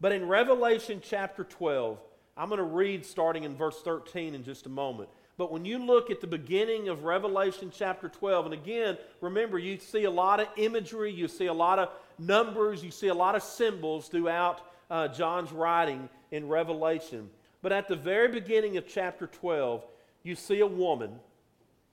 But 0.00 0.12
in 0.12 0.28
Revelation 0.28 1.00
chapter 1.02 1.44
12, 1.44 1.98
I'm 2.36 2.48
going 2.48 2.58
to 2.58 2.64
read 2.64 3.04
starting 3.04 3.44
in 3.44 3.56
verse 3.56 3.80
13 3.82 4.34
in 4.34 4.44
just 4.44 4.66
a 4.66 4.68
moment. 4.68 5.08
But 5.36 5.52
when 5.52 5.64
you 5.64 5.78
look 5.78 6.10
at 6.10 6.20
the 6.20 6.26
beginning 6.26 6.88
of 6.88 7.04
Revelation 7.04 7.72
chapter 7.74 8.08
12, 8.08 8.46
and 8.46 8.54
again, 8.54 8.98
remember, 9.20 9.58
you 9.58 9.78
see 9.78 10.04
a 10.04 10.10
lot 10.10 10.40
of 10.40 10.48
imagery, 10.56 11.12
you 11.12 11.28
see 11.28 11.46
a 11.46 11.52
lot 11.52 11.78
of 11.78 11.90
numbers, 12.18 12.82
you 12.82 12.90
see 12.90 13.08
a 13.08 13.14
lot 13.14 13.34
of 13.34 13.42
symbols 13.42 14.08
throughout 14.08 14.60
uh, 14.90 15.08
John's 15.08 15.52
writing 15.52 16.08
in 16.30 16.48
Revelation. 16.48 17.30
But 17.62 17.72
at 17.72 17.88
the 17.88 17.96
very 17.96 18.28
beginning 18.28 18.76
of 18.76 18.86
chapter 18.86 19.26
12, 19.26 19.84
you 20.22 20.34
see 20.34 20.60
a 20.60 20.66
woman 20.66 21.18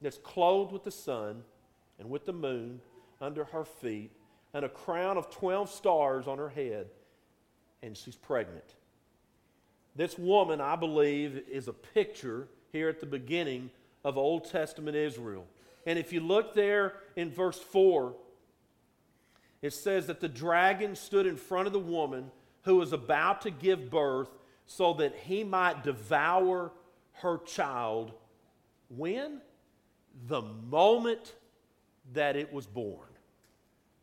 that's 0.01 0.17
clothed 0.17 0.71
with 0.71 0.83
the 0.83 0.91
sun 0.91 1.43
and 1.99 2.09
with 2.09 2.25
the 2.25 2.33
moon 2.33 2.81
under 3.21 3.45
her 3.45 3.65
feet, 3.65 4.11
and 4.53 4.65
a 4.65 4.69
crown 4.69 5.17
of 5.17 5.29
12 5.29 5.69
stars 5.69 6.27
on 6.27 6.37
her 6.37 6.49
head, 6.49 6.87
and 7.85 7.95
she's 7.95 8.15
pregnant. 8.15 8.73
This 9.95 10.17
woman, 10.17 10.59
I 10.59 10.75
believe, 10.75 11.43
is 11.49 11.67
a 11.67 11.73
picture 11.73 12.47
here 12.71 12.89
at 12.89 12.99
the 12.99 13.05
beginning 13.05 13.69
of 14.03 14.17
Old 14.17 14.49
Testament 14.49 14.97
Israel. 14.97 15.45
And 15.85 15.99
if 15.99 16.11
you 16.11 16.19
look 16.19 16.55
there 16.55 16.95
in 17.15 17.31
verse 17.31 17.59
4, 17.59 18.15
it 19.61 19.71
says 19.71 20.07
that 20.07 20.19
the 20.19 20.27
dragon 20.27 20.95
stood 20.95 21.27
in 21.27 21.37
front 21.37 21.67
of 21.67 21.73
the 21.73 21.79
woman 21.79 22.31
who 22.63 22.77
was 22.77 22.91
about 22.91 23.41
to 23.41 23.51
give 23.51 23.91
birth 23.91 24.29
so 24.65 24.93
that 24.95 25.15
he 25.23 25.43
might 25.43 25.83
devour 25.83 26.71
her 27.13 27.37
child. 27.45 28.11
When? 28.89 29.41
The 30.27 30.41
moment 30.41 31.35
that 32.13 32.35
it 32.35 32.51
was 32.51 32.65
born. 32.65 33.07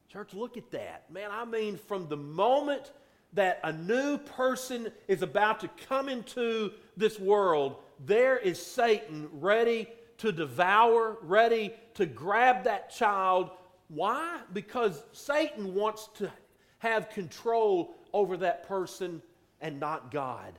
Church, 0.09 0.35
look 0.35 0.57
at 0.57 0.71
that. 0.71 1.11
Man, 1.11 1.31
I 1.33 1.45
mean, 1.45 1.77
from 1.77 2.09
the 2.09 2.17
moment 2.17 2.93
that 3.33 3.61
a 3.65 3.73
new 3.73 4.19
person 4.19 4.93
is 5.09 5.23
about 5.23 5.61
to 5.61 5.71
come 5.89 6.09
into 6.09 6.73
this 6.97 7.19
world, 7.19 7.77
there 8.05 8.37
is 8.37 8.65
Satan 8.65 9.29
ready 9.33 9.89
to 10.19 10.33
devour, 10.33 11.17
ready 11.23 11.75
to 11.95 12.07
grab 12.07 12.65
that 12.65 12.91
child. 12.91 13.51
Why? 13.89 14.41
Because 14.53 15.03
Satan 15.13 15.75
wants 15.75 16.09
to 16.17 16.31
have 16.79 17.11
control 17.11 17.95
over 18.13 18.37
that 18.39 18.67
person 18.67 19.23
and 19.61 19.81
not 19.81 20.11
God. 20.11 20.59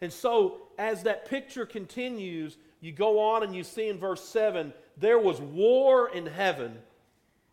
And 0.00 0.12
so, 0.12 0.62
as 0.78 1.02
that 1.04 1.28
picture 1.28 1.64
continues, 1.64 2.58
you 2.80 2.92
go 2.92 3.18
on 3.20 3.42
and 3.42 3.54
you 3.54 3.64
see 3.64 3.88
in 3.88 3.98
verse 3.98 4.24
7 4.24 4.72
there 4.98 5.18
was 5.18 5.40
war 5.40 6.10
in 6.10 6.26
heaven 6.26 6.78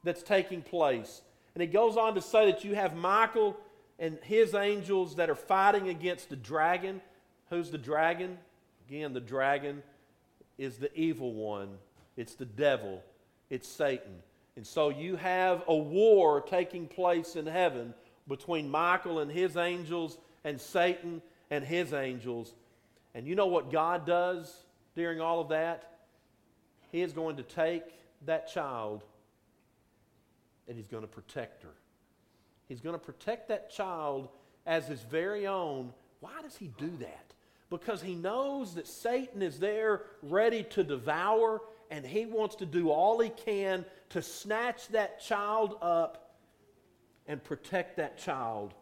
that's 0.03 0.23
taking 0.23 0.61
place. 0.61 1.21
And 1.55 1.63
it 1.63 1.73
goes 1.73 1.97
on 1.97 2.15
to 2.15 2.21
say 2.21 2.51
that 2.51 2.63
you 2.63 2.75
have 2.75 2.95
Michael 2.95 3.57
and 3.99 4.17
his 4.23 4.55
angels 4.55 5.15
that 5.15 5.29
are 5.29 5.35
fighting 5.35 5.89
against 5.89 6.29
the 6.29 6.35
dragon. 6.35 7.01
Who's 7.49 7.69
the 7.69 7.77
dragon? 7.77 8.37
Again, 8.87 9.13
the 9.13 9.19
dragon 9.19 9.83
is 10.57 10.77
the 10.77 10.93
evil 10.97 11.33
one, 11.33 11.77
it's 12.17 12.35
the 12.35 12.45
devil, 12.45 13.03
it's 13.49 13.67
Satan. 13.67 14.15
And 14.55 14.65
so 14.65 14.89
you 14.89 15.15
have 15.15 15.63
a 15.67 15.75
war 15.75 16.41
taking 16.41 16.87
place 16.87 17.35
in 17.35 17.45
heaven 17.45 17.93
between 18.27 18.69
Michael 18.69 19.19
and 19.19 19.31
his 19.31 19.55
angels 19.55 20.17
and 20.43 20.59
Satan 20.59 21.21
and 21.49 21.63
his 21.63 21.93
angels. 21.93 22.53
And 23.13 23.25
you 23.25 23.35
know 23.35 23.47
what 23.47 23.71
God 23.71 24.05
does 24.05 24.53
during 24.95 25.21
all 25.21 25.39
of 25.39 25.49
that? 25.49 25.99
He 26.91 27.01
is 27.01 27.13
going 27.13 27.37
to 27.37 27.43
take 27.43 27.83
that 28.25 28.51
child 28.51 29.03
and 30.67 30.75
he's 30.75 30.87
going 30.87 31.03
to 31.03 31.07
protect 31.07 31.63
her. 31.63 31.78
He's 32.69 32.79
going 32.79 32.93
to 32.93 32.99
protect 32.99 33.49
that 33.49 33.71
child 33.71 34.29
as 34.65 34.87
his 34.87 35.01
very 35.01 35.47
own. 35.47 35.91
Why 36.21 36.41
does 36.41 36.55
he 36.55 36.67
do 36.77 36.91
that? 36.99 37.33
Because 37.69 38.01
he 38.01 38.15
knows 38.15 38.75
that 38.75 38.87
Satan 38.87 39.41
is 39.41 39.59
there 39.59 40.03
ready 40.21 40.63
to 40.63 40.83
devour, 40.83 41.61
and 41.91 42.05
he 42.05 42.25
wants 42.25 42.55
to 42.57 42.65
do 42.65 42.89
all 42.91 43.19
he 43.19 43.29
can 43.29 43.85
to 44.11 44.21
snatch 44.21 44.87
that 44.89 45.19
child 45.19 45.77
up 45.81 46.35
and 47.27 47.43
protect 47.43 47.97
that 47.97 48.17
child. 48.17 48.73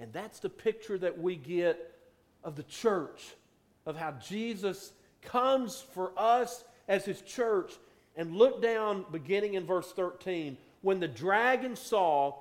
And 0.00 0.12
that's 0.12 0.40
the 0.40 0.50
picture 0.50 0.98
that 0.98 1.18
we 1.18 1.36
get 1.36 1.94
of 2.42 2.56
the 2.56 2.62
church, 2.64 3.34
of 3.86 3.96
how 3.96 4.12
Jesus 4.12 4.92
comes 5.22 5.84
for 5.94 6.12
us 6.16 6.64
as 6.88 7.04
his 7.04 7.22
church. 7.22 7.72
And 8.16 8.34
look 8.34 8.60
down, 8.60 9.04
beginning 9.12 9.54
in 9.54 9.64
verse 9.64 9.92
13 9.92 10.56
when 10.80 11.00
the 11.00 11.08
dragon 11.08 11.76
saw 11.76 12.34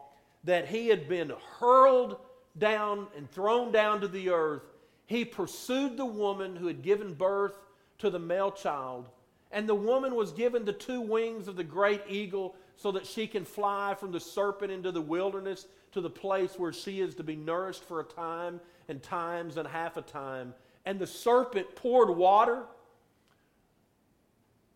that 0.47 0.65
he 0.65 0.87
had 0.87 1.09
been 1.09 1.33
hurled 1.59 2.17
down 2.57 3.07
and 3.17 3.29
thrown 3.29 3.69
down 3.69 3.99
to 3.99 4.07
the 4.07 4.29
earth, 4.29 4.63
he 5.05 5.25
pursued 5.25 5.97
the 5.97 6.05
woman 6.05 6.55
who 6.55 6.67
had 6.67 6.81
given 6.81 7.13
birth 7.13 7.59
to 7.97 8.09
the 8.09 8.17
male 8.17 8.51
child. 8.51 9.09
And 9.51 9.67
the 9.67 9.75
woman 9.75 10.15
was 10.15 10.31
given 10.31 10.63
the 10.63 10.71
two 10.71 11.01
wings 11.01 11.49
of 11.49 11.57
the 11.57 11.65
great 11.65 12.01
eagle 12.07 12.55
so 12.77 12.93
that 12.93 13.05
she 13.05 13.27
can 13.27 13.43
fly 13.43 13.93
from 13.99 14.13
the 14.13 14.21
serpent 14.21 14.71
into 14.71 14.91
the 14.91 15.01
wilderness 15.01 15.67
to 15.91 15.99
the 15.99 16.09
place 16.09 16.57
where 16.57 16.73
she 16.73 17.01
is 17.01 17.13
to 17.15 17.23
be 17.23 17.35
nourished 17.35 17.83
for 17.83 17.99
a 17.99 18.05
time 18.05 18.61
and 18.87 19.03
times 19.03 19.57
and 19.57 19.67
half 19.67 19.97
a 19.97 20.01
time. 20.01 20.53
And 20.85 20.97
the 20.97 21.07
serpent 21.07 21.75
poured 21.75 22.09
water 22.09 22.63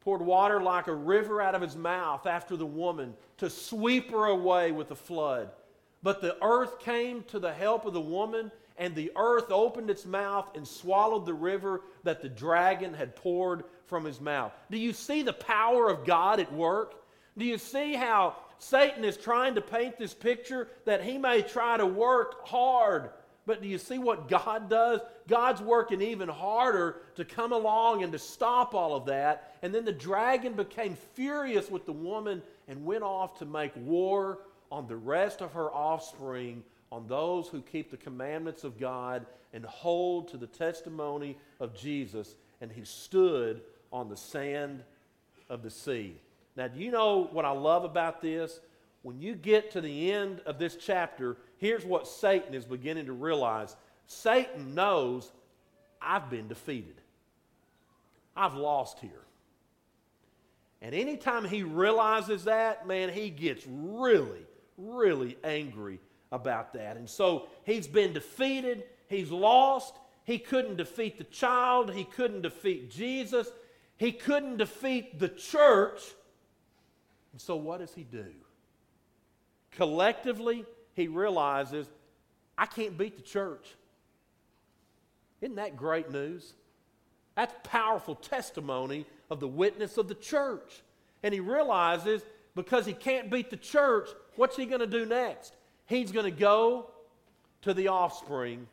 poured 0.02 0.22
water 0.22 0.62
like 0.62 0.88
a 0.88 0.94
river 0.94 1.42
out 1.42 1.56
of 1.56 1.62
his 1.62 1.76
mouth 1.76 2.26
after 2.26 2.58
the 2.58 2.66
woman 2.66 3.14
to 3.38 3.50
sweep 3.50 4.12
her 4.12 4.26
away 4.26 4.72
with 4.72 4.90
the 4.90 4.96
flood. 4.96 5.52
But 6.04 6.22
the 6.22 6.38
earth 6.44 6.80
came 6.80 7.24
to 7.26 7.40
the 7.40 7.54
help 7.54 7.86
of 7.86 7.94
the 7.94 8.02
woman, 8.02 8.52
and 8.78 8.96
the 8.96 9.12
earth 9.16 9.52
opened 9.52 9.90
its 9.90 10.06
mouth 10.06 10.50
and 10.56 10.68
swallowed 10.68 11.26
the 11.26 11.34
river 11.34 11.82
that 12.04 12.22
the 12.22 12.30
dragon 12.30 12.94
had 12.94 13.16
poured 13.16 13.64
from 13.86 14.06
his 14.06 14.20
mouth. 14.20 14.52
Do 14.70 14.78
you 14.78 14.94
see 14.94 15.22
the 15.22 15.34
power 15.34 15.90
of 15.90 16.06
God 16.06 16.40
at 16.40 16.52
work? 16.54 16.96
Do 17.38 17.46
you 17.46 17.58
see 17.58 17.94
how 17.94 18.36
Satan 18.58 19.04
is 19.06 19.18
trying 19.18 19.56
to 19.56 19.62
paint 19.62 19.98
this 19.98 20.14
picture 20.14 20.68
that 20.86 21.04
he 21.04 21.18
may 21.18 21.42
try 21.42 21.78
to 21.78 21.86
work 21.86 22.48
hard 22.48 23.12
but 23.46 23.62
do 23.62 23.68
you 23.68 23.80
see 23.80 23.98
what 23.98 24.30
God 24.30 24.70
does? 24.70 25.02
God's 25.28 25.62
working 25.62 26.02
even 26.02 26.30
harder 26.30 26.98
to 27.16 27.26
come 27.26 27.52
along 27.52 28.04
and 28.04 28.14
to 28.14 28.20
stop 28.20 28.76
all 28.76 28.96
of 28.96 29.06
that. 29.08 29.56
And 29.64 29.74
then 29.74 29.84
the 29.84 29.92
dragon 29.92 30.54
became 30.54 30.96
furious 31.16 31.70
with 31.70 31.86
the 31.86 31.92
woman 31.92 32.44
and 32.68 32.86
went 32.86 33.04
off 33.04 33.40
to 33.40 33.46
make 33.46 33.72
war 33.76 34.40
on 34.72 34.88
the 34.88 34.96
rest 34.96 35.42
of 35.42 35.54
her 35.54 35.72
offspring, 35.72 36.64
on 36.92 37.08
those 37.08 37.48
who 37.48 37.62
keep 37.62 37.92
the 37.92 37.98
commandments 37.98 38.64
of 38.64 38.80
God 38.80 39.26
and 39.54 39.66
hold 39.66 40.30
to 40.30 40.38
the 40.38 40.48
testimony 40.48 41.38
of 41.60 41.76
Jesus. 41.76 42.36
And 42.62 42.72
he 42.72 42.84
stood 42.86 43.62
on 43.92 44.10
the 44.10 44.18
sand 44.18 44.84
of 45.50 45.64
the 45.64 45.70
sea. 45.70 46.16
Now, 46.56 46.68
do 46.68 46.80
you 46.80 46.92
know 46.92 47.28
what 47.32 47.46
I 47.46 47.52
love 47.52 47.84
about 47.84 48.22
this? 48.22 48.60
When 49.04 49.20
you 49.20 49.36
get 49.36 49.72
to 49.72 49.82
the 49.82 50.12
end 50.12 50.42
of 50.46 50.60
this 50.60 50.76
chapter, 50.76 51.38
here's 51.58 51.84
what 51.84 52.08
Satan 52.08 52.54
is 52.54 52.66
beginning 52.66 53.08
to 53.08 53.14
realize 53.14 53.76
Satan 54.06 54.76
knows 54.76 55.32
I've 56.02 56.30
been 56.30 56.48
defeated, 56.48 57.00
I've 58.36 58.56
lost 58.56 59.00
here. 59.00 59.12
And 60.82 60.96
anytime 60.96 61.46
he 61.46 61.64
realizes 61.64 62.46
that, 62.46 62.88
man, 62.88 63.10
he 63.10 63.30
gets 63.30 63.66
really, 63.68 64.46
really 64.78 65.38
angry 65.44 66.00
about 66.32 66.74
that. 66.74 66.98
And 66.98 67.10
so 67.10 67.48
he's 67.66 67.88
been 67.88 68.14
defeated, 68.14 68.84
he's 69.08 69.32
lost, 69.32 69.96
he 70.24 70.38
couldn't 70.40 70.78
defeat 70.78 71.18
the 71.18 71.24
child, 71.26 71.94
he 71.94 72.04
couldn't 72.04 72.42
defeat 72.42 72.90
Jesus, 72.90 73.48
he 73.98 74.12
couldn't 74.12 74.58
defeat 74.58 75.20
the 75.20 75.30
church. 75.30 76.02
And 77.32 77.42
so 77.42 77.56
what 77.56 77.80
does 77.80 77.94
he 77.94 78.04
do? 78.04 78.26
Collectively, 79.72 80.66
he 80.94 81.08
realizes, 81.08 81.88
I 82.58 82.66
can't 82.66 82.98
beat 82.98 83.16
the 83.16 83.24
church. 83.24 83.76
Isn't 85.42 85.56
that 85.56 85.76
great 85.76 86.12
news? 86.12 86.54
That's 87.36 87.54
powerful 87.64 88.16
testimony 88.16 89.06
of 89.30 89.40
the 89.40 89.48
witness 89.48 89.98
of 89.98 90.08
the 90.08 90.16
church. 90.16 90.84
And 91.24 91.34
he 91.34 91.40
realizes 91.40 92.22
because 92.56 92.86
he 92.86 92.94
can't 92.94 93.32
beat 93.32 93.50
the 93.50 93.58
church, 93.58 94.10
what's 94.36 94.56
he 94.56 94.66
going 94.66 94.82
to 94.82 94.88
do 94.88 95.06
next? 95.06 95.56
He's 95.86 96.12
going 96.12 96.26
to 96.26 96.32
go 96.32 96.90
to 97.64 97.74
the 97.74 97.90
offspring 97.90 98.68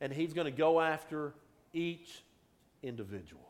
and 0.00 0.12
he's 0.12 0.32
going 0.32 0.46
to 0.46 0.56
go 0.56 0.80
after 0.80 1.32
each 1.72 2.22
individual. 2.82 3.42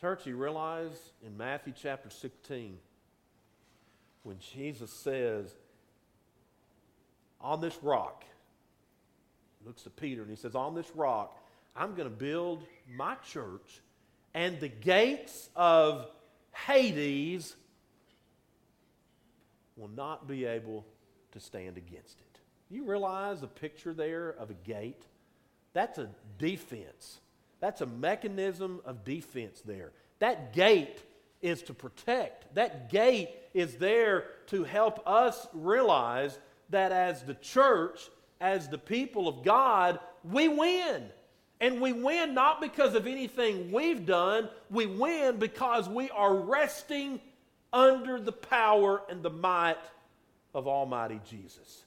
Church, 0.00 0.22
he 0.24 0.32
realized 0.32 1.12
in 1.24 1.36
Matthew 1.36 1.74
chapter 1.76 2.08
16 2.08 2.78
when 4.22 4.38
Jesus 4.54 4.90
says, 4.90 5.54
On 7.40 7.60
this 7.60 7.78
rock, 7.82 8.24
looks 9.66 9.82
to 9.82 9.90
Peter 9.90 10.22
and 10.22 10.30
he 10.30 10.36
says, 10.36 10.54
On 10.54 10.74
this 10.74 10.90
rock, 10.94 11.36
I'm 11.76 11.94
going 11.94 12.08
to 12.08 12.14
build 12.14 12.64
my 12.96 13.14
church, 13.30 13.80
and 14.34 14.58
the 14.58 14.68
gates 14.68 15.50
of 15.54 16.06
Hades 16.52 17.54
will 19.80 19.88
not 19.88 20.28
be 20.28 20.44
able 20.44 20.84
to 21.32 21.40
stand 21.40 21.76
against 21.78 22.20
it. 22.20 22.40
You 22.68 22.84
realize 22.84 23.40
the 23.40 23.48
picture 23.48 23.94
there 23.94 24.30
of 24.30 24.50
a 24.50 24.54
gate? 24.54 25.02
That's 25.72 25.98
a 25.98 26.10
defense. 26.38 27.20
That's 27.60 27.80
a 27.80 27.86
mechanism 27.86 28.80
of 28.84 29.04
defense 29.04 29.62
there. 29.64 29.92
That 30.18 30.52
gate 30.52 31.02
is 31.40 31.62
to 31.62 31.74
protect. 31.74 32.54
That 32.54 32.90
gate 32.90 33.30
is 33.54 33.76
there 33.76 34.26
to 34.48 34.64
help 34.64 35.06
us 35.06 35.46
realize 35.52 36.38
that 36.68 36.92
as 36.92 37.22
the 37.22 37.34
church, 37.34 38.08
as 38.40 38.68
the 38.68 38.78
people 38.78 39.28
of 39.28 39.44
God, 39.44 39.98
we 40.24 40.48
win. 40.48 41.04
And 41.60 41.80
we 41.80 41.92
win 41.92 42.32
not 42.34 42.60
because 42.60 42.94
of 42.94 43.06
anything 43.06 43.70
we've 43.70 44.06
done, 44.06 44.48
we 44.70 44.86
win 44.86 45.38
because 45.38 45.88
we 45.88 46.08
are 46.10 46.34
resting 46.34 47.20
under 47.72 48.20
the 48.20 48.32
power 48.32 49.02
and 49.08 49.22
the 49.22 49.30
might 49.30 49.78
of 50.54 50.66
Almighty 50.66 51.20
Jesus. 51.28 51.84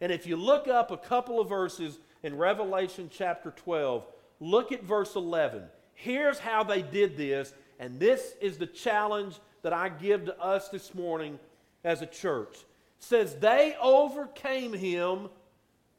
And 0.00 0.10
if 0.10 0.26
you 0.26 0.36
look 0.36 0.68
up 0.68 0.90
a 0.90 0.96
couple 0.96 1.40
of 1.40 1.48
verses 1.48 1.98
in 2.22 2.36
Revelation 2.36 3.10
chapter 3.12 3.50
12, 3.50 4.04
look 4.40 4.72
at 4.72 4.82
verse 4.82 5.14
11. 5.14 5.62
Here's 5.94 6.38
how 6.38 6.64
they 6.64 6.82
did 6.82 7.16
this, 7.16 7.54
and 7.78 7.98
this 7.98 8.34
is 8.40 8.58
the 8.58 8.66
challenge 8.66 9.36
that 9.62 9.72
I 9.72 9.88
give 9.88 10.26
to 10.26 10.38
us 10.40 10.68
this 10.68 10.94
morning 10.94 11.38
as 11.84 12.02
a 12.02 12.06
church. 12.06 12.54
It 12.54 13.04
says, 13.04 13.36
They 13.36 13.76
overcame 13.80 14.72
him 14.72 15.28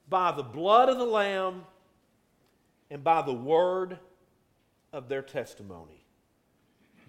by 0.09 0.31
the 0.31 0.43
blood 0.43 0.89
of 0.89 0.97
the 0.97 1.05
Lamb 1.05 1.63
and 2.91 3.03
by 3.03 3.21
the 3.21 3.33
word 3.33 3.97
of 4.93 5.09
their 5.09 5.21
testimony. 5.21 5.94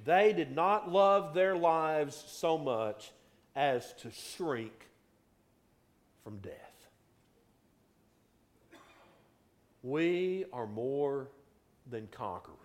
They 0.07 0.33
did 0.33 0.55
not 0.55 0.91
love 0.91 1.35
their 1.35 1.57
lives 1.57 2.25
so 2.29 2.57
much 2.57 3.11
as 3.57 3.93
to 3.95 4.11
shrink 4.13 4.87
from 6.23 6.39
death. 6.39 6.53
We 9.83 10.45
are 10.53 10.67
more 10.67 11.29
than 11.91 12.09
conquerors. 12.13 12.57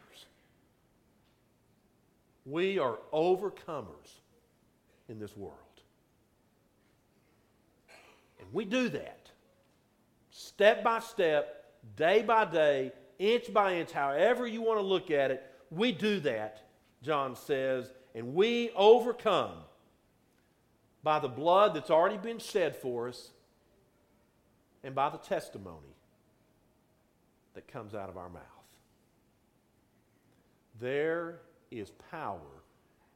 We 2.46 2.80
are 2.80 3.00
overcomers 3.12 4.20
in 5.10 5.20
this 5.20 5.36
world. 5.36 5.58
And 8.40 8.54
we 8.54 8.66
do 8.66 8.88
that 8.90 9.18
step 10.32 10.84
by 10.84 11.00
step, 11.00 11.66
day 11.96 12.22
by 12.22 12.46
day, 12.46 12.92
inch 13.20 13.52
by 13.54 13.76
inch, 13.76 13.92
however 13.92 14.48
you 14.48 14.62
want 14.62 14.80
to 14.80 14.86
look 14.86 15.12
at 15.12 15.32
it. 15.32 15.44
We 15.70 15.92
do 15.92 16.20
that, 16.22 16.64
John 17.04 17.36
says, 17.36 17.92
and 18.14 18.34
we 18.36 18.72
overcome 18.76 19.54
by 21.04 21.20
the 21.20 21.28
blood 21.28 21.74
that's 21.74 21.90
already 21.90 22.18
been 22.18 22.40
shed 22.40 22.76
for 22.76 23.08
us 23.08 23.32
and 24.84 24.94
by 24.94 25.10
the 25.10 25.18
testimony 25.18 25.96
that 27.54 27.68
comes 27.68 27.96
out 27.96 28.10
of 28.10 28.18
our 28.18 28.30
mouth. 28.30 28.44
There 30.80 31.40
is 31.70 31.92
power 32.12 32.40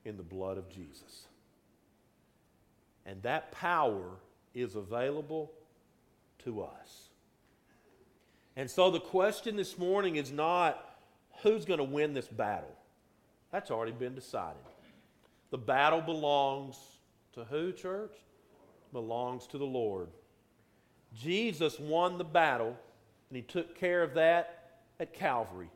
in 0.04 0.18
the 0.18 0.24
blood 0.24 0.58
of 0.58 0.70
Jesus. 0.70 1.28
And 3.06 3.22
that 3.24 3.52
power 3.52 4.10
is 4.54 4.76
available 4.76 5.52
to 6.44 6.64
us. 6.64 7.10
And 8.56 8.70
so 8.70 8.90
the 8.90 9.00
question 9.00 9.56
this 9.56 9.78
morning 9.78 10.16
is 10.16 10.32
not 10.32 10.98
who's 11.42 11.66
going 11.66 11.80
to 11.80 11.84
win 11.84 12.14
this 12.14 12.28
battle. 12.28 12.75
That's 13.56 13.72
already 13.72 13.94
been 13.94 14.16
decided. 14.16 14.62
The 15.50 15.58
battle 15.58 16.02
belongs 16.02 16.76
to 17.36 17.46
who, 17.46 17.72
church? 17.72 18.12
Belongs 18.92 19.48
to 19.48 19.58
the 19.58 19.66
Lord. 19.66 20.10
Jesus 21.14 21.80
won 21.80 22.18
the 22.18 22.26
battle, 22.26 22.76
and 23.30 23.38
he 23.38 23.42
took 23.42 23.74
care 23.80 24.04
of 24.04 24.16
that 24.16 24.80
at 25.00 25.14
Calvary. 25.14 25.70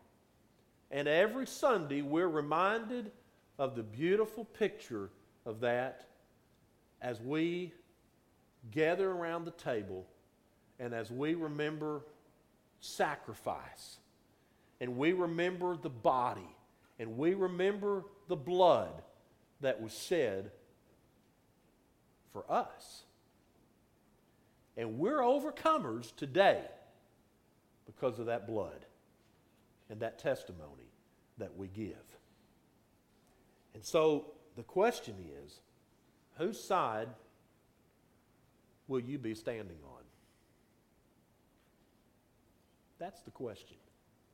And 0.91 1.07
every 1.07 1.47
Sunday, 1.47 2.01
we're 2.01 2.27
reminded 2.27 3.13
of 3.57 3.77
the 3.77 3.83
beautiful 3.83 4.43
picture 4.43 5.09
of 5.45 5.61
that 5.61 6.05
as 7.01 7.21
we 7.21 7.71
gather 8.71 9.09
around 9.09 9.45
the 9.45 9.51
table 9.51 10.05
and 10.81 10.93
as 10.93 11.11
we 11.11 11.33
remember 11.33 12.01
sacrifice 12.81 13.99
and 14.81 14.97
we 14.97 15.13
remember 15.13 15.77
the 15.77 15.89
body 15.89 16.57
and 16.99 17.17
we 17.17 17.33
remember 17.33 18.03
the 18.27 18.35
blood 18.35 19.01
that 19.61 19.81
was 19.81 19.97
shed 19.97 20.51
for 22.33 22.43
us. 22.51 23.03
And 24.77 24.99
we're 24.99 25.19
overcomers 25.19 26.15
today 26.15 26.61
because 27.85 28.19
of 28.19 28.27
that 28.27 28.45
blood 28.45 28.85
and 29.89 30.01
that 30.01 30.19
testimony 30.19 30.91
that 31.37 31.57
we 31.57 31.67
give. 31.67 31.95
And 33.73 33.83
so 33.83 34.25
the 34.55 34.63
question 34.63 35.15
is 35.43 35.61
whose 36.37 36.61
side 36.61 37.07
will 38.87 38.99
you 38.99 39.17
be 39.17 39.35
standing 39.35 39.77
on? 39.85 40.03
That's 42.99 43.21
the 43.21 43.31
question. 43.31 43.77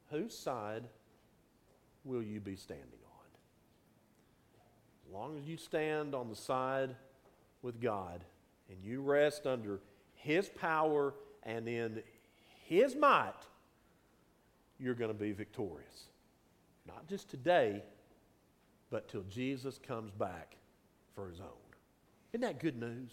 Whose 0.10 0.36
side 0.36 0.84
will 2.06 2.24
you 2.24 2.40
be 2.40 2.56
standing 2.56 2.86
on? 2.86 3.26
As 5.08 5.14
long 5.14 5.38
as 5.38 5.46
you 5.46 5.58
stand 5.58 6.16
on 6.16 6.30
the 6.30 6.36
side 6.36 6.96
with 7.62 7.82
God 7.82 8.24
and 8.70 8.78
you 8.84 9.02
rest 9.02 9.46
under 9.46 9.80
His 10.14 10.48
power 10.48 11.14
and 11.44 11.68
in 11.68 12.02
His 12.66 12.96
might, 12.96 13.34
you're 14.80 14.94
going 14.94 15.12
to 15.12 15.20
be 15.20 15.32
victorious. 15.32 16.06
Not 16.88 17.08
just 17.08 17.30
today, 17.30 17.82
but 18.90 19.08
till 19.08 19.24
Jesus 19.24 19.80
comes 19.86 20.12
back 20.12 20.56
for 21.16 21.30
his 21.30 21.40
own. 21.40 21.48
Isn't 22.34 22.42
that 22.42 22.60
good 22.60 22.80
news? 22.80 23.12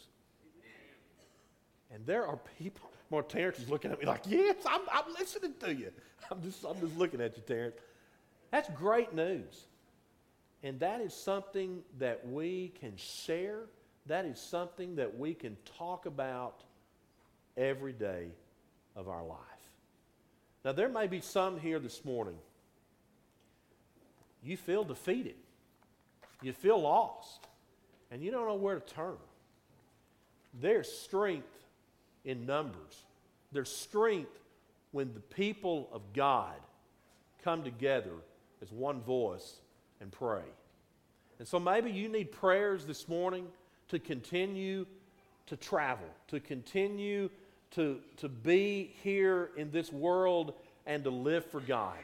And 1.93 2.05
there 2.07 2.27
are 2.27 2.39
people, 2.59 2.91
more 3.11 3.23
Terrence 3.23 3.59
is 3.59 3.69
looking 3.69 3.93
at 3.93 4.01
me 4.01 4.07
like, 4.07 4.23
yes, 4.27 4.57
I'm, 4.67 4.81
I'm 4.93 5.13
listening 5.19 5.55
to 5.61 5.75
you. 5.75 5.91
I'm 6.31 6.43
just, 6.43 6.65
I'm 6.65 6.81
just 6.81 6.97
looking 6.97 7.21
at 7.21 7.37
you, 7.37 7.43
Terrence. 7.47 7.77
That's 8.53 8.69
great 8.69 9.15
news. 9.15 9.65
And 10.63 10.79
that 10.81 11.01
is 11.01 11.13
something 11.13 11.83
that 11.99 12.29
we 12.29 12.73
can 12.79 12.97
share. 12.97 13.61
That 14.07 14.27
is 14.27 14.39
something 14.39 14.97
that 14.97 15.19
we 15.19 15.35
can 15.35 15.57
talk 15.77 16.07
about 16.07 16.63
every 17.57 17.95
day 17.95 18.29
of 18.95 19.09
our 19.09 19.25
life. 19.25 19.39
Now, 20.65 20.73
there 20.73 20.89
may 20.89 21.09
be 21.09 21.21
some 21.21 21.59
here 21.59 21.81
this 21.81 22.05
morning. 22.05 22.37
You 24.45 24.57
feel 24.57 24.85
defeated, 24.85 25.37
you 26.43 26.53
feel 26.53 26.81
lost, 26.81 27.47
and 28.11 28.23
you 28.23 28.31
don't 28.31 28.47
know 28.47 28.55
where 28.55 28.79
to 28.79 28.95
turn. 28.95 29.17
There's 30.61 30.91
strength 30.93 31.49
in 32.25 32.45
numbers, 32.45 33.05
there's 33.51 33.75
strength 33.75 34.39
when 34.91 35.15
the 35.15 35.21
people 35.21 35.89
of 35.93 36.03
God 36.13 36.57
come 37.43 37.65
together 37.65 38.13
as 38.63 38.71
one 38.73 39.01
voice 39.03 39.57
and 40.01 40.11
pray. 40.11 40.45
And 41.39 41.49
so 41.49 41.59
maybe 41.59 41.91
you 41.91 42.09
need 42.09 42.31
prayers 42.33 42.87
this 42.87 43.09
morning 43.09 43.49
to 43.89 43.99
continue 43.99 44.87
to 45.47 45.57
travel, 45.57 46.07
to 46.29 46.41
continue 46.41 47.29
to, 47.73 47.99
to 48.19 48.29
be 48.29 48.95
here 49.03 49.51
in 49.57 49.71
this 49.71 49.93
world 49.93 50.55
and 50.87 51.03
to 51.05 51.11
live 51.11 51.45
for 51.47 51.61
God. 51.61 51.97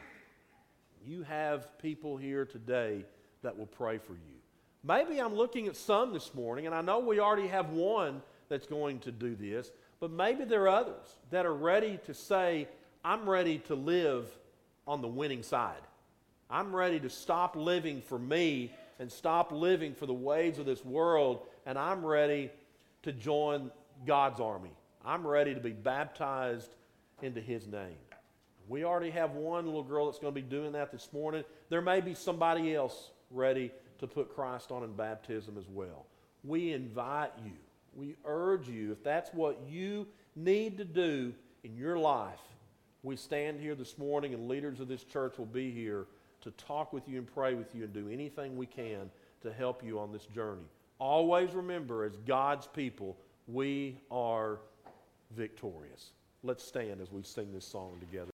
You 1.05 1.23
have 1.23 1.77
people 1.79 2.17
here 2.17 2.45
today 2.45 3.05
that 3.41 3.57
will 3.57 3.67
pray 3.67 3.97
for 3.97 4.13
you. 4.13 4.39
Maybe 4.83 5.19
I'm 5.19 5.35
looking 5.35 5.67
at 5.67 5.75
some 5.75 6.13
this 6.13 6.33
morning, 6.33 6.65
and 6.65 6.75
I 6.75 6.81
know 6.81 6.99
we 6.99 7.19
already 7.19 7.47
have 7.47 7.69
one 7.69 8.21
that's 8.49 8.67
going 8.67 8.99
to 8.99 9.11
do 9.11 9.35
this, 9.35 9.71
but 9.99 10.11
maybe 10.11 10.43
there 10.45 10.63
are 10.63 10.81
others 10.81 11.15
that 11.31 11.45
are 11.45 11.53
ready 11.53 11.99
to 12.05 12.13
say, 12.13 12.67
I'm 13.03 13.29
ready 13.29 13.59
to 13.67 13.75
live 13.75 14.27
on 14.87 15.01
the 15.01 15.07
winning 15.07 15.43
side. 15.43 15.81
I'm 16.49 16.75
ready 16.75 16.99
to 17.01 17.09
stop 17.09 17.55
living 17.55 18.01
for 18.01 18.17
me 18.17 18.71
and 18.97 19.11
stop 19.11 19.51
living 19.51 19.93
for 19.93 20.07
the 20.07 20.13
ways 20.13 20.57
of 20.57 20.65
this 20.65 20.83
world, 20.83 21.45
and 21.65 21.77
I'm 21.77 22.03
ready 22.03 22.49
to 23.03 23.13
join 23.13 23.69
God's 24.05 24.39
army. 24.39 24.71
I'm 25.05 25.25
ready 25.25 25.53
to 25.53 25.59
be 25.59 25.71
baptized 25.71 26.73
into 27.21 27.39
his 27.39 27.67
name. 27.67 27.97
We 28.67 28.83
already 28.83 29.11
have 29.11 29.31
one 29.31 29.65
little 29.65 29.83
girl 29.83 30.07
that's 30.07 30.19
going 30.19 30.33
to 30.33 30.41
be 30.41 30.47
doing 30.47 30.71
that 30.71 30.91
this 30.91 31.09
morning. 31.13 31.43
There 31.69 31.81
may 31.81 32.01
be 32.01 32.15
somebody 32.15 32.73
else 32.75 33.11
ready 33.29 33.71
to 33.99 34.07
put 34.07 34.33
Christ 34.33 34.71
on 34.71 34.83
in 34.83 34.93
baptism 34.93 35.55
as 35.57 35.67
well. 35.69 36.07
We 36.43 36.73
invite 36.73 37.31
you, 37.43 37.53
we 37.93 38.15
urge 38.25 38.67
you, 38.67 38.91
if 38.91 39.03
that's 39.03 39.31
what 39.33 39.59
you 39.67 40.07
need 40.35 40.77
to 40.79 40.85
do 40.85 41.33
in 41.63 41.75
your 41.75 41.97
life, 41.97 42.39
we 43.03 43.15
stand 43.15 43.59
here 43.59 43.75
this 43.75 43.97
morning 43.97 44.33
and 44.33 44.47
leaders 44.47 44.79
of 44.79 44.87
this 44.87 45.03
church 45.03 45.37
will 45.37 45.45
be 45.45 45.71
here 45.71 46.07
to 46.41 46.51
talk 46.51 46.93
with 46.93 47.07
you 47.07 47.17
and 47.17 47.27
pray 47.33 47.53
with 47.53 47.73
you 47.73 47.83
and 47.83 47.93
do 47.93 48.09
anything 48.09 48.57
we 48.57 48.65
can 48.65 49.09
to 49.41 49.51
help 49.53 49.83
you 49.83 49.99
on 49.99 50.11
this 50.11 50.25
journey. 50.25 50.65
Always 50.99 51.53
remember, 51.53 52.03
as 52.03 52.17
God's 52.25 52.67
people, 52.67 53.17
we 53.47 53.97
are 54.11 54.59
victorious. 55.31 56.11
Let's 56.43 56.63
stand 56.63 57.01
as 57.01 57.11
we 57.11 57.23
sing 57.23 57.53
this 57.53 57.65
song 57.65 57.97
together. 57.99 58.27